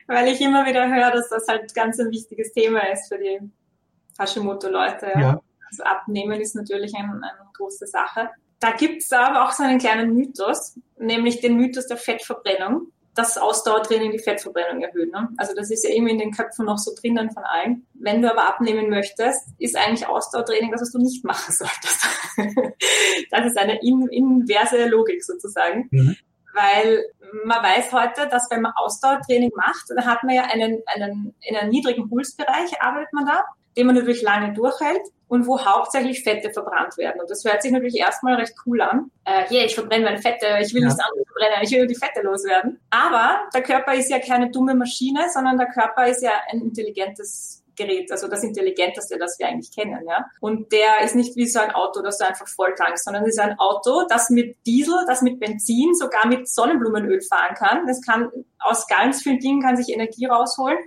[0.07, 3.39] weil ich immer wieder höre, dass das halt ganz ein wichtiges Thema ist für die
[4.17, 5.07] Hashimoto-Leute.
[5.13, 5.19] Ja.
[5.19, 5.41] ja.
[5.69, 8.29] Also Abnehmen ist natürlich ein, eine große Sache.
[8.59, 13.37] Da gibt es aber auch so einen kleinen Mythos, nämlich den Mythos der Fettverbrennung das
[13.37, 15.11] Ausdauertraining die Fettverbrennung erhöht.
[15.11, 15.29] Ne?
[15.37, 17.85] Also das ist ja irgendwie in den Köpfen noch so drinnen von allen.
[17.93, 22.05] Wenn du aber abnehmen möchtest, ist eigentlich Ausdauertraining das, was du nicht machen solltest.
[23.31, 25.89] das ist eine in, inverse Logik sozusagen.
[25.91, 26.15] Mhm.
[26.53, 27.05] Weil
[27.45, 31.55] man weiß heute, dass wenn man Ausdauertraining macht, dann hat man ja einen, einen, in
[31.55, 33.43] einem niedrigen Pulsbereich arbeitet man da
[33.77, 35.01] den man natürlich lange durchhält
[35.31, 37.21] und wo hauptsächlich Fette verbrannt werden.
[37.21, 39.09] Und das hört sich natürlich erstmal recht cool an.
[39.23, 40.87] Äh, yeah, ich verbrenne meine Fette, ich will ja.
[40.87, 42.81] nichts anderes verbrennen, ich will nur die Fette loswerden.
[42.89, 47.63] Aber der Körper ist ja keine dumme Maschine, sondern der Körper ist ja ein intelligentes
[47.77, 50.25] Gerät, also das intelligenteste, das wir eigentlich kennen, ja.
[50.41, 53.39] Und der ist nicht wie so ein Auto, das du einfach voll tankst, sondern ist
[53.39, 57.87] ein Auto, das mit Diesel, das mit Benzin, sogar mit Sonnenblumenöl fahren kann.
[57.87, 58.29] Das kann
[58.59, 60.77] aus ganz vielen Dingen kann sich Energie rausholen.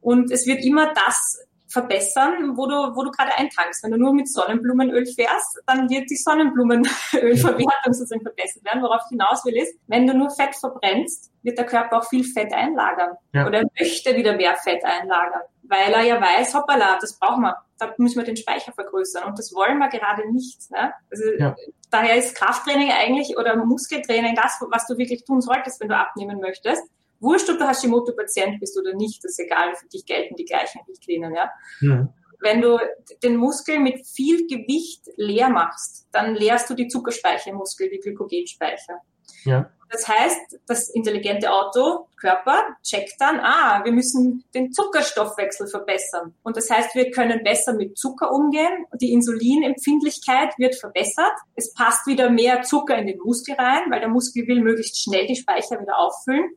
[0.00, 1.45] Und es wird immer das
[1.76, 3.84] verbessern, wo du, wo du gerade eintankst.
[3.84, 8.82] Wenn du nur mit Sonnenblumenöl fährst, dann wird die Sonnenblumenölverwertung sozusagen verbessert werden.
[8.82, 12.24] Worauf ich hinaus will ist, wenn du nur Fett verbrennst, wird der Körper auch viel
[12.24, 13.16] Fett einlagern.
[13.34, 13.46] Ja.
[13.46, 15.42] Oder möchte wieder mehr Fett einlagern.
[15.64, 17.56] Weil er ja weiß, hoppala, das brauchen wir.
[17.78, 19.24] Da müssen wir den Speicher vergrößern.
[19.24, 20.70] Und das wollen wir gerade nicht.
[20.70, 20.94] Ne?
[21.10, 21.54] Also, ja.
[21.90, 26.40] Daher ist Krafttraining eigentlich oder Muskeltraining das, was du wirklich tun solltest, wenn du abnehmen
[26.40, 26.82] möchtest.
[27.20, 30.80] Wurscht, ob du Hashimoto-Patient bist oder nicht, das ist egal, für dich gelten die gleichen
[30.88, 31.50] Richtlinien, ja.
[31.80, 32.08] Mhm.
[32.40, 32.78] Wenn du
[33.22, 39.00] den Muskel mit viel Gewicht leer machst, dann leerst du die Zuckerspeichermuskel, die Glykogenspeicher.
[39.44, 39.70] Ja.
[39.88, 46.34] Das heißt, das intelligente Auto, Körper, checkt dann, ah, wir müssen den Zuckerstoffwechsel verbessern.
[46.42, 48.86] Und das heißt, wir können besser mit Zucker umgehen.
[49.00, 51.34] Die Insulinempfindlichkeit wird verbessert.
[51.54, 55.26] Es passt wieder mehr Zucker in den Muskel rein, weil der Muskel will möglichst schnell
[55.26, 56.50] die Speicher wieder auffüllen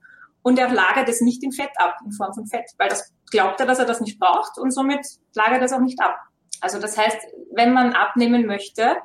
[0.49, 3.59] und er lagert es nicht in Fett ab, in Form von Fett, weil das glaubt
[3.59, 6.15] er, dass er das nicht braucht und somit lagert er es auch nicht ab.
[6.59, 7.19] Also das heißt,
[7.53, 8.95] wenn man abnehmen möchte,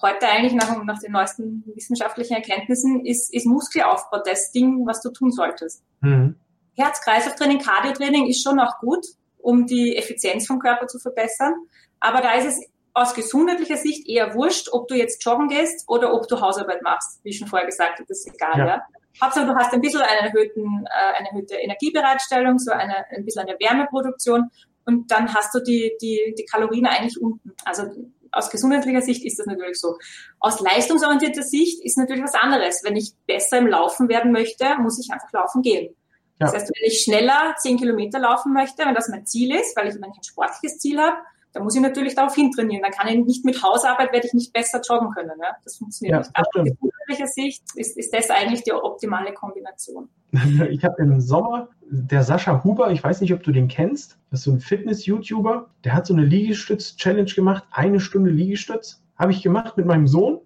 [0.00, 5.10] heute eigentlich nach, nach, den neuesten wissenschaftlichen Erkenntnissen, ist, ist Muskelaufbau das Ding, was du
[5.10, 5.84] tun solltest.
[6.00, 6.36] Mhm.
[6.76, 9.04] Herz-Kreislauf-Training, Cardio-Training ist schon auch gut,
[9.36, 11.52] um die Effizienz vom Körper zu verbessern.
[12.00, 16.14] Aber da ist es aus gesundheitlicher Sicht eher wurscht, ob du jetzt joggen gehst oder
[16.14, 17.22] ob du Hausarbeit machst.
[17.22, 18.58] Wie ich schon vorher gesagt habe, das ist egal.
[18.58, 18.66] Ja.
[18.66, 18.82] ja?
[19.22, 23.46] Hauptsache, du hast ein bisschen eine, erhöhten, äh, eine erhöhte Energiebereitstellung, so eine, ein bisschen
[23.46, 24.50] eine Wärmeproduktion
[24.84, 27.52] und dann hast du die, die, die Kalorien eigentlich unten.
[27.64, 27.84] Also
[28.32, 29.96] aus gesundheitlicher Sicht ist das natürlich so.
[30.38, 32.82] Aus leistungsorientierter Sicht ist natürlich was anderes.
[32.84, 35.94] Wenn ich besser im Laufen werden möchte, muss ich einfach laufen gehen.
[36.38, 36.46] Ja.
[36.46, 39.88] Das heißt, wenn ich schneller zehn Kilometer laufen möchte, wenn das mein Ziel ist, weil
[39.88, 41.16] ich, wenn ich ein sportliches Ziel habe,
[41.52, 42.82] dann muss ich natürlich darauf hintrainieren.
[42.82, 45.36] Dann kann ich nicht mit Hausarbeit, werde ich nicht besser joggen können.
[45.38, 45.46] Ne?
[45.64, 46.30] Das funktioniert ja, nicht.
[46.36, 50.08] Aus gesundheitlicher Sicht ist, ist das eigentlich die optimale Kombination.
[50.70, 54.40] Ich habe im Sommer der Sascha Huber, ich weiß nicht, ob du den kennst, das
[54.40, 59.02] ist so ein Fitness-YouTuber, der hat so eine Liegestütz-Challenge gemacht, eine Stunde Liegestütz.
[59.16, 60.40] Habe ich gemacht mit meinem Sohn.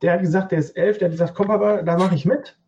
[0.00, 2.58] Der hat gesagt, der ist elf, der hat gesagt, komm Papa, da mache ich mit.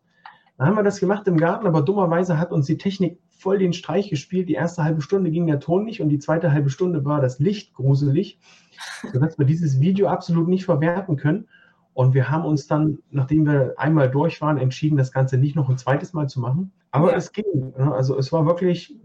[0.57, 3.73] Dann haben wir das gemacht im Garten, aber dummerweise hat uns die Technik voll den
[3.73, 4.49] Streich gespielt.
[4.49, 7.39] Die erste halbe Stunde ging der Ton nicht und die zweite halbe Stunde war das
[7.39, 8.39] Licht gruselig,
[9.11, 11.47] sodass wir dieses Video absolut nicht verwerten können.
[11.93, 15.69] Und wir haben uns dann, nachdem wir einmal durch waren, entschieden, das Ganze nicht noch
[15.69, 16.71] ein zweites Mal zu machen.
[16.91, 17.17] Aber ja.
[17.17, 17.73] es ging.
[17.77, 17.93] Ne?
[17.93, 18.97] Also es war wirklich,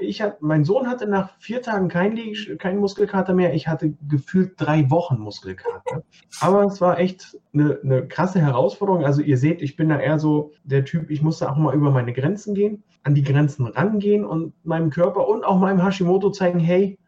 [0.00, 2.18] ich mein Sohn hatte nach vier Tagen keinen
[2.58, 3.54] kein Muskelkater mehr.
[3.54, 6.02] Ich hatte gefühlt drei Wochen Muskelkater.
[6.40, 9.04] Aber es war echt eine, eine krasse Herausforderung.
[9.04, 11.90] Also ihr seht, ich bin da eher so der Typ, ich musste auch mal über
[11.90, 16.58] meine Grenzen gehen, an die Grenzen rangehen und meinem Körper und auch meinem Hashimoto zeigen,
[16.58, 16.98] hey,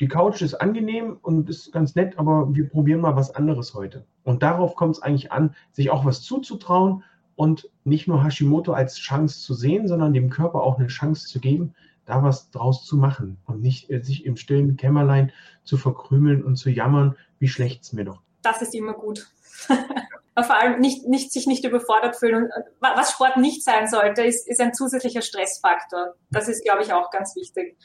[0.00, 4.06] die Couch ist angenehm und ist ganz nett, aber wir probieren mal was anderes heute.
[4.24, 7.04] Und darauf kommt es eigentlich an, sich auch was zuzutrauen
[7.36, 11.38] und nicht nur Hashimoto als Chance zu sehen, sondern dem Körper auch eine Chance zu
[11.38, 11.74] geben,
[12.06, 15.32] da was draus zu machen und nicht äh, sich im stillen Kämmerlein
[15.64, 18.22] zu verkrümeln und zu jammern, wie schlecht es mir doch.
[18.42, 19.30] Das ist immer gut.
[20.36, 22.44] vor allem nicht, nicht, sich nicht überfordert fühlen.
[22.44, 26.14] Und was Sport nicht sein sollte, ist, ist ein zusätzlicher Stressfaktor.
[26.30, 27.76] Das ist, glaube ich, auch ganz wichtig.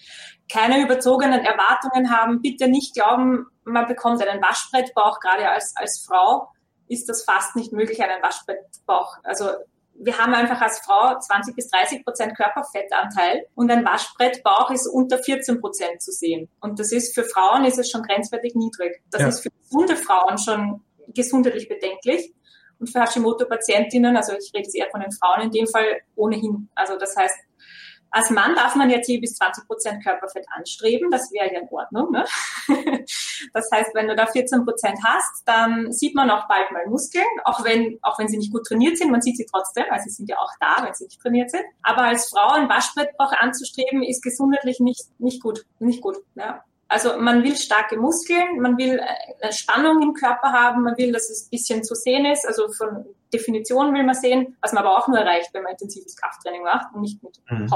[0.51, 2.41] Keine überzogenen Erwartungen haben.
[2.41, 6.49] Bitte nicht glauben, man bekommt einen Waschbrettbauch, gerade als, als Frau
[6.87, 9.17] ist das fast nicht möglich, einen Waschbrettbauch.
[9.23, 9.49] Also
[9.97, 15.17] wir haben einfach als Frau 20 bis 30 Prozent Körperfettanteil und ein Waschbrettbauch ist unter
[15.17, 16.49] 14 Prozent zu sehen.
[16.59, 19.01] Und das ist für Frauen ist es schon grenzwertig niedrig.
[19.09, 19.27] Das ja.
[19.29, 20.83] ist für gesunde Frauen schon
[21.15, 22.33] gesundheitlich bedenklich.
[22.79, 26.69] Und für Hashimoto-Patientinnen, also ich rede jetzt eher von den Frauen in dem Fall, ohnehin.
[26.75, 27.35] Also das heißt,
[28.15, 31.11] als Mann darf man ja 10 bis 20 Prozent Körperfett anstreben.
[31.11, 32.11] Das wäre ja in Ordnung.
[32.11, 32.25] Ne?
[33.53, 37.25] Das heißt, wenn du da 14 Prozent hast, dann sieht man auch bald mal Muskeln,
[37.43, 39.11] auch wenn, auch wenn sie nicht gut trainiert sind.
[39.11, 41.63] Man sieht sie trotzdem, weil sie sind ja auch da, wenn sie nicht trainiert sind.
[41.83, 45.65] Aber als Frau ein Waschbrettbauch anzustreben, ist gesundheitlich nicht, nicht gut.
[45.79, 46.17] Nicht gut.
[46.35, 46.63] Ja.
[46.87, 48.99] Also man will starke Muskeln, man will
[49.41, 52.45] eine Spannung im Körper haben, man will, dass es ein bisschen zu sehen ist.
[52.45, 56.15] Also von Definition will man sehen, was man aber auch nur erreicht, wenn man intensives
[56.15, 57.67] Krafttraining macht und nicht mit mhm.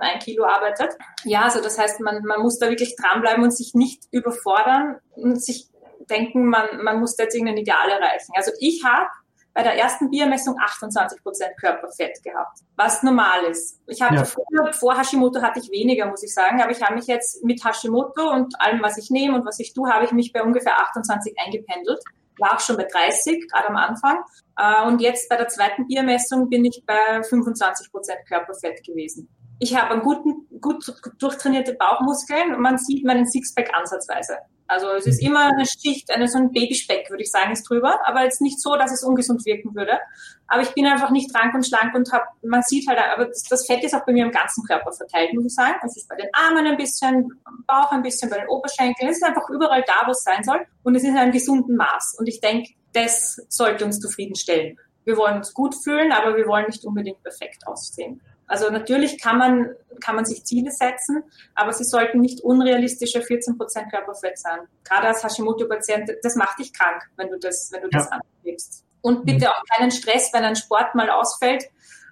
[0.00, 0.90] Ein Kilo arbeitet.
[1.24, 5.42] Ja, also das heißt, man, man muss da wirklich dranbleiben und sich nicht überfordern und
[5.42, 5.68] sich
[6.10, 8.32] denken, man, man muss da jetzt irgendein Ideal erreichen.
[8.34, 9.08] Also ich habe
[9.54, 13.80] bei der ersten Biermessung 28 Prozent Körperfett gehabt, was normal ist.
[13.86, 14.24] Ich hatte ja.
[14.24, 17.62] früher, vor Hashimoto hatte ich weniger, muss ich sagen, aber ich habe mich jetzt mit
[17.64, 20.78] Hashimoto und allem, was ich nehme und was ich tue, habe ich mich bei ungefähr
[20.80, 22.02] 28 eingependelt.
[22.38, 24.18] War auch schon bei 30, gerade am Anfang.
[24.56, 29.28] Äh, und jetzt bei der zweiten Biermessung bin ich bei 25 Prozent Körperfett gewesen.
[29.58, 30.84] Ich habe einen guten, gut
[31.18, 34.38] durchtrainierte Bauchmuskeln und man sieht meinen Sixpack ansatzweise.
[34.72, 38.00] Also es ist immer eine Schicht, eine, so ein Babyspeck, würde ich sagen, ist drüber,
[38.06, 39.98] aber jetzt nicht so, dass es ungesund wirken würde.
[40.46, 43.42] Aber ich bin einfach nicht rank und schlank und habe, man sieht halt, aber das,
[43.42, 45.76] das, Fett ist auch bei mir im ganzen Körper verteilt, muss ich sagen.
[45.84, 47.28] Es ist bei den Armen ein bisschen,
[47.66, 49.10] Bauch ein bisschen, bei den Oberschenkeln.
[49.10, 50.66] Es ist einfach überall da, wo es sein soll.
[50.82, 52.16] Und es ist in einem gesunden Maß.
[52.18, 54.78] Und ich denke, das sollte uns zufriedenstellen.
[55.04, 58.22] Wir wollen uns gut fühlen, aber wir wollen nicht unbedingt perfekt aussehen.
[58.52, 59.70] Also natürlich kann man,
[60.04, 61.24] kann man sich Ziele setzen,
[61.54, 64.58] aber sie sollten nicht unrealistische 14 Prozent Körperfett sein.
[64.84, 67.98] Gerade als Hashimoto-Patient, das macht dich krank, wenn du das, wenn du ja.
[67.98, 68.84] das anstrebst.
[69.00, 71.64] Und bitte auch keinen Stress, wenn ein Sport mal ausfällt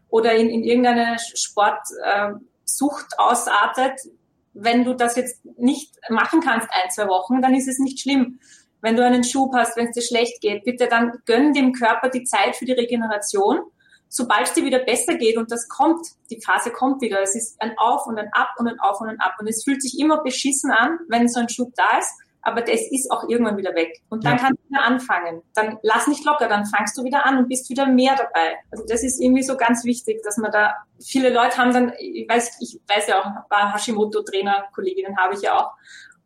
[0.08, 1.92] oder in, in irgendeine Sportsucht
[3.12, 4.00] äh, ausartet.
[4.54, 8.40] Wenn du das jetzt nicht machen kannst ein, zwei Wochen, dann ist es nicht schlimm.
[8.80, 12.08] Wenn du einen Schub hast, wenn es dir schlecht geht, bitte dann gönn dem Körper
[12.08, 13.60] die Zeit für die Regeneration
[14.10, 17.62] sobald es dir wieder besser geht und das kommt, die Phase kommt wieder, es ist
[17.62, 19.98] ein Auf und ein Ab und ein Auf und ein Ab und es fühlt sich
[19.98, 22.10] immer beschissen an, wenn so ein Schub da ist,
[22.42, 24.00] aber das ist auch irgendwann wieder weg.
[24.08, 24.44] Und dann ja.
[24.44, 25.42] kannst du wieder anfangen.
[25.54, 28.56] Dann lass nicht locker, dann fangst du wieder an und bist wieder mehr dabei.
[28.70, 32.28] Also das ist irgendwie so ganz wichtig, dass man da, viele Leute haben dann, ich
[32.28, 35.72] weiß, ich weiß ja auch, ein paar Hashimoto-Trainer, Kolleginnen habe ich ja auch.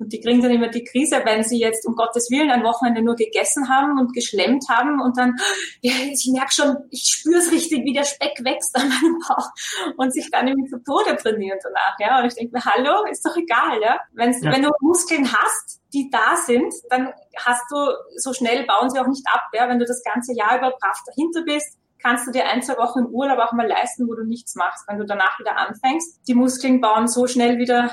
[0.04, 3.00] Und die kriegen dann immer die Krise, wenn sie jetzt um Gottes Willen ein Wochenende
[3.00, 5.34] nur gegessen haben und geschlemmt haben und dann,
[5.80, 9.48] ja, ich merke schon, ich spüre es richtig, wie der Speck wächst an meinem Bauch
[9.96, 11.96] und sich dann irgendwie zu Tode trainieren danach.
[11.98, 12.20] Ja?
[12.20, 13.80] Und ich denke mir, hallo, ist doch egal.
[13.80, 13.98] Ja?
[14.12, 14.52] Wenn's, ja.
[14.52, 17.76] Wenn du Muskeln hast, die da sind, dann hast du,
[18.16, 19.48] so schnell bauen sie auch nicht ab.
[19.54, 19.70] Ja?
[19.70, 22.98] Wenn du das ganze Jahr über brav dahinter bist, kannst du dir ein, zwei Wochen
[22.98, 24.86] im Urlaub auch mal leisten, wo du nichts machst.
[24.86, 27.90] Wenn du danach wieder anfängst, die Muskeln bauen so schnell wieder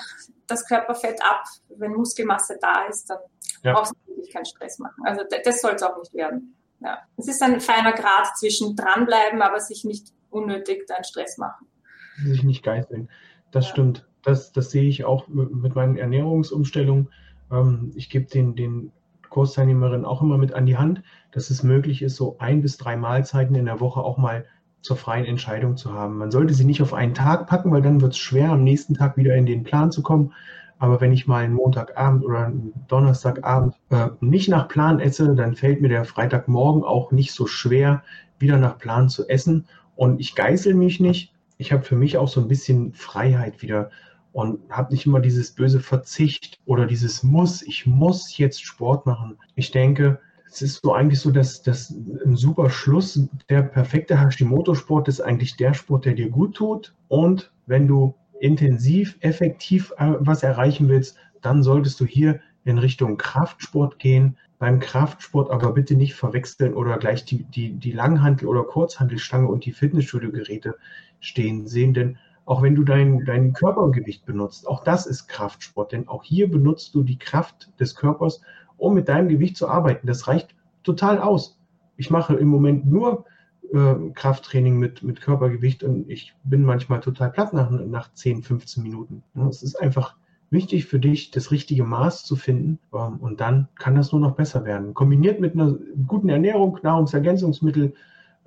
[0.52, 1.43] das Körperfett ab.
[1.70, 3.20] Wenn Muskelmasse da ist, dann
[3.64, 3.74] ja.
[3.74, 5.04] brauchst du wirklich keinen Stress machen.
[5.06, 6.56] Also das soll es auch nicht werden.
[6.80, 6.99] Ja.
[7.18, 11.68] Es ist ein feiner Grad zwischen dranbleiben, aber sich nicht unnötig deinen Stress machen.
[12.24, 13.10] Sich nicht geißeln.
[13.52, 13.72] Das ja.
[13.72, 14.08] stimmt.
[14.24, 17.12] Das, das sehe ich auch mit meinen Ernährungsumstellungen.
[17.52, 18.91] Ähm, ich gebe den, den
[19.30, 22.97] Kursteilnehmerinnen auch immer mit an die Hand, dass es möglich ist, so ein bis drei
[22.97, 24.45] Mahlzeiten in der Woche auch mal
[24.82, 26.18] zur freien Entscheidung zu haben.
[26.18, 28.94] Man sollte sie nicht auf einen Tag packen, weil dann wird es schwer, am nächsten
[28.94, 30.34] Tag wieder in den Plan zu kommen.
[30.80, 35.56] Aber wenn ich mal einen Montagabend oder einen Donnerstagabend äh, nicht nach Plan esse, dann
[35.56, 38.04] fällt mir der Freitagmorgen auch nicht so schwer,
[38.40, 39.68] wieder nach Plan zu essen.
[39.96, 41.34] Und ich geißel mich nicht.
[41.58, 43.92] Ich habe für mich auch so ein bisschen Freiheit wieder
[44.32, 49.38] und habe nicht immer dieses böse Verzicht oder dieses Muss, ich muss jetzt Sport machen.
[49.56, 50.20] Ich denke,
[50.52, 53.28] es ist so eigentlich so, dass das ein super Schluss.
[53.49, 56.93] Der perfekte Hashimoto-Sport ist eigentlich der Sport, der dir gut tut.
[57.08, 63.18] Und wenn du intensiv, effektiv äh, was erreichen willst, dann solltest du hier in Richtung
[63.18, 64.38] Kraftsport gehen.
[64.60, 69.66] Beim Kraftsport aber bitte nicht verwechseln oder gleich die, die, die Langhantel- oder Kurzhantelstange und
[69.66, 70.76] die Fitnessstudio-Geräte
[71.20, 76.08] stehen sehen, denn auch wenn du dein, dein Körpergewicht benutzt, auch das ist Kraftsport, denn
[76.08, 78.41] auch hier benutzt du die Kraft des Körpers,
[78.82, 80.08] um mit deinem Gewicht zu arbeiten.
[80.08, 81.60] Das reicht total aus.
[81.98, 83.26] Ich mache im Moment nur
[83.72, 88.82] äh, Krafttraining mit, mit Körpergewicht und ich bin manchmal total platt nach, nach 10, 15
[88.82, 89.24] Minuten.
[89.48, 90.16] es ist einfach
[90.50, 94.36] wichtig für dich, das richtige Maß zu finden ähm, und dann kann das nur noch
[94.36, 94.96] besser werden.
[94.96, 95.78] Kombiniert mit einer
[96.08, 97.94] guten Ernährung, Nahrungsergänzungsmittel,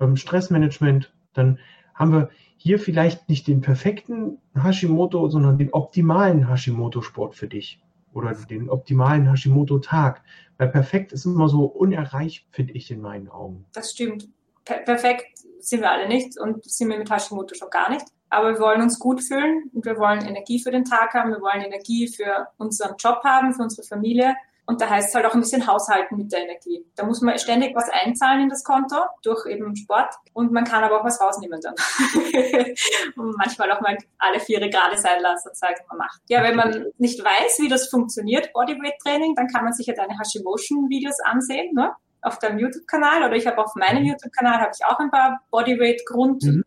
[0.01, 1.59] ähm, Stressmanagement, dann
[1.93, 7.79] haben wir hier vielleicht nicht den perfekten Hashimoto, sondern den optimalen Hashimoto-Sport für dich
[8.15, 10.23] oder den optimalen Hashimoto-Tag.
[10.57, 13.65] Weil perfekt ist immer so unerreicht, finde ich in meinen Augen.
[13.73, 14.29] Das stimmt
[14.65, 18.05] perfekt sind wir alle nicht und sind wir mit Hashimoto schon gar nicht.
[18.29, 21.41] Aber wir wollen uns gut fühlen und wir wollen Energie für den Tag haben, wir
[21.41, 24.35] wollen Energie für unseren Job haben, für unsere Familie.
[24.67, 26.85] Und da heißt es halt auch ein bisschen haushalten mit der Energie.
[26.95, 30.83] Da muss man ständig was einzahlen in das Konto durch eben Sport und man kann
[30.83, 31.75] aber auch was rausnehmen dann.
[33.15, 36.21] und manchmal auch mal alle Viere gerade sein lassen und sagen, man macht.
[36.29, 39.93] Ja, wenn man nicht weiß, wie das funktioniert, Bodyweight Training, dann kann man sich ja
[39.93, 41.73] deine Hashimoto Videos ansehen.
[41.73, 41.91] Ne?
[42.25, 44.09] auf deinem YouTube-Kanal oder ich habe auf meinem mhm.
[44.09, 46.63] YouTube-Kanal habe ich auch ein paar Bodyweight Grund mhm.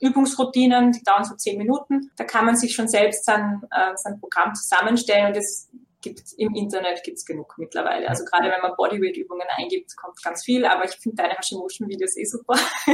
[0.00, 2.10] Übungsroutinen, die dauern so zehn Minuten.
[2.16, 5.68] Da kann man sich schon selbst sein, äh, sein Programm zusammenstellen und es
[6.06, 8.08] gibt im Internet gibt's genug mittlerweile.
[8.08, 12.24] Also gerade wenn man Bodyweight-Übungen eingibt, kommt ganz viel, aber ich finde deine Hashimoto-Videos eh
[12.24, 12.54] super.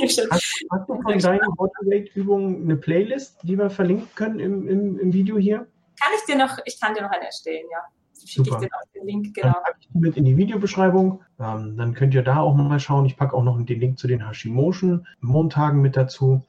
[0.00, 5.12] hast, hast, du von deinen Bodyweight-Übungen eine Playlist, die wir verlinken können im, im, im
[5.12, 5.66] Video hier?
[6.00, 7.80] Kann ich dir noch, ich kann dir noch eine erstellen, ja
[8.26, 9.52] schicke ich dir auch den Link, genau.
[9.52, 11.22] Dann packe ich die mit in die Videobeschreibung.
[11.38, 13.06] Ähm, dann könnt ihr da auch mal schauen.
[13.06, 16.42] Ich packe auch noch den Link zu den Hashimotion Montagen mit dazu.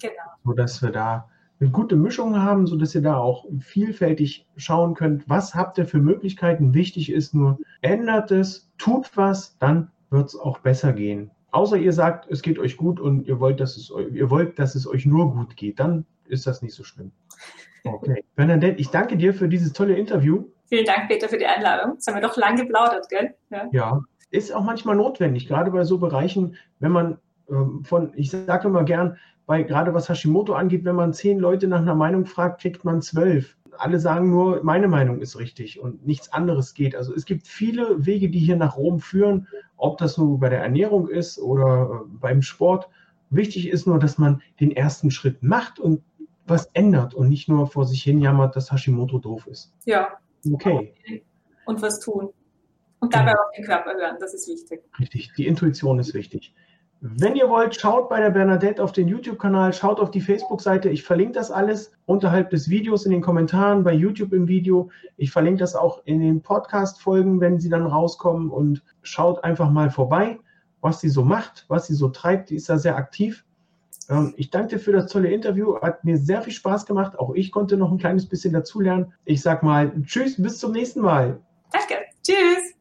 [0.00, 0.14] Genau.
[0.44, 1.28] Sodass wir da
[1.60, 5.98] eine gute Mischung haben, sodass ihr da auch vielfältig schauen könnt, was habt ihr für
[5.98, 6.74] Möglichkeiten.
[6.74, 11.30] Wichtig ist nur, ändert es, tut was, dann wird es auch besser gehen.
[11.50, 14.74] Außer ihr sagt, es geht euch gut und ihr wollt, dass es, ihr wollt, dass
[14.74, 17.10] es euch nur gut geht, dann ist das nicht so schlimm.
[17.84, 18.24] Okay.
[18.36, 20.44] Bernadette, ich danke dir für dieses tolle Interview.
[20.68, 21.94] Vielen Dank, Peter, für die Einladung.
[21.94, 23.34] Jetzt haben wir doch lang geplaudert, gell?
[23.50, 23.68] Ja.
[23.72, 24.00] ja,
[24.30, 27.18] ist auch manchmal notwendig, gerade bei so Bereichen, wenn man
[27.50, 29.16] ähm, von, ich sage immer gern,
[29.48, 33.02] bei gerade was Hashimoto angeht, wenn man zehn Leute nach einer Meinung fragt, kriegt man
[33.02, 33.56] zwölf.
[33.78, 36.94] Alle sagen nur, meine Meinung ist richtig und nichts anderes geht.
[36.94, 40.62] Also es gibt viele Wege, die hier nach Rom führen, ob das nur bei der
[40.62, 42.88] Ernährung ist oder äh, beim Sport.
[43.30, 46.02] Wichtig ist nur, dass man den ersten Schritt macht und
[46.46, 49.74] was ändert und nicht nur vor sich hin jammert, dass Hashimoto doof ist.
[49.84, 50.18] Ja,
[50.52, 51.24] Okay.
[51.66, 52.30] Und was tun.
[53.00, 53.42] Und dabei genau.
[53.42, 54.80] auf den Körper hören, das ist wichtig.
[54.98, 56.54] Richtig, die Intuition ist wichtig.
[57.00, 60.88] Wenn ihr wollt, schaut bei der Bernadette auf den YouTube-Kanal, schaut auf die Facebook-Seite.
[60.88, 64.90] Ich verlinke das alles unterhalb des Videos in den Kommentaren, bei YouTube im Video.
[65.16, 68.50] Ich verlinke das auch in den Podcast-Folgen, wenn sie dann rauskommen.
[68.50, 70.40] Und schaut einfach mal vorbei,
[70.80, 72.50] was sie so macht, was sie so treibt.
[72.50, 73.44] Die ist da sehr aktiv.
[74.08, 75.80] Ähm, ich danke dir für das tolle Interview.
[75.80, 77.16] Hat mir sehr viel Spaß gemacht.
[77.18, 79.12] Auch ich konnte noch ein kleines bisschen dazulernen.
[79.24, 81.40] Ich sag mal Tschüss, bis zum nächsten Mal.
[81.72, 81.94] Danke.
[82.24, 82.74] Tschüss.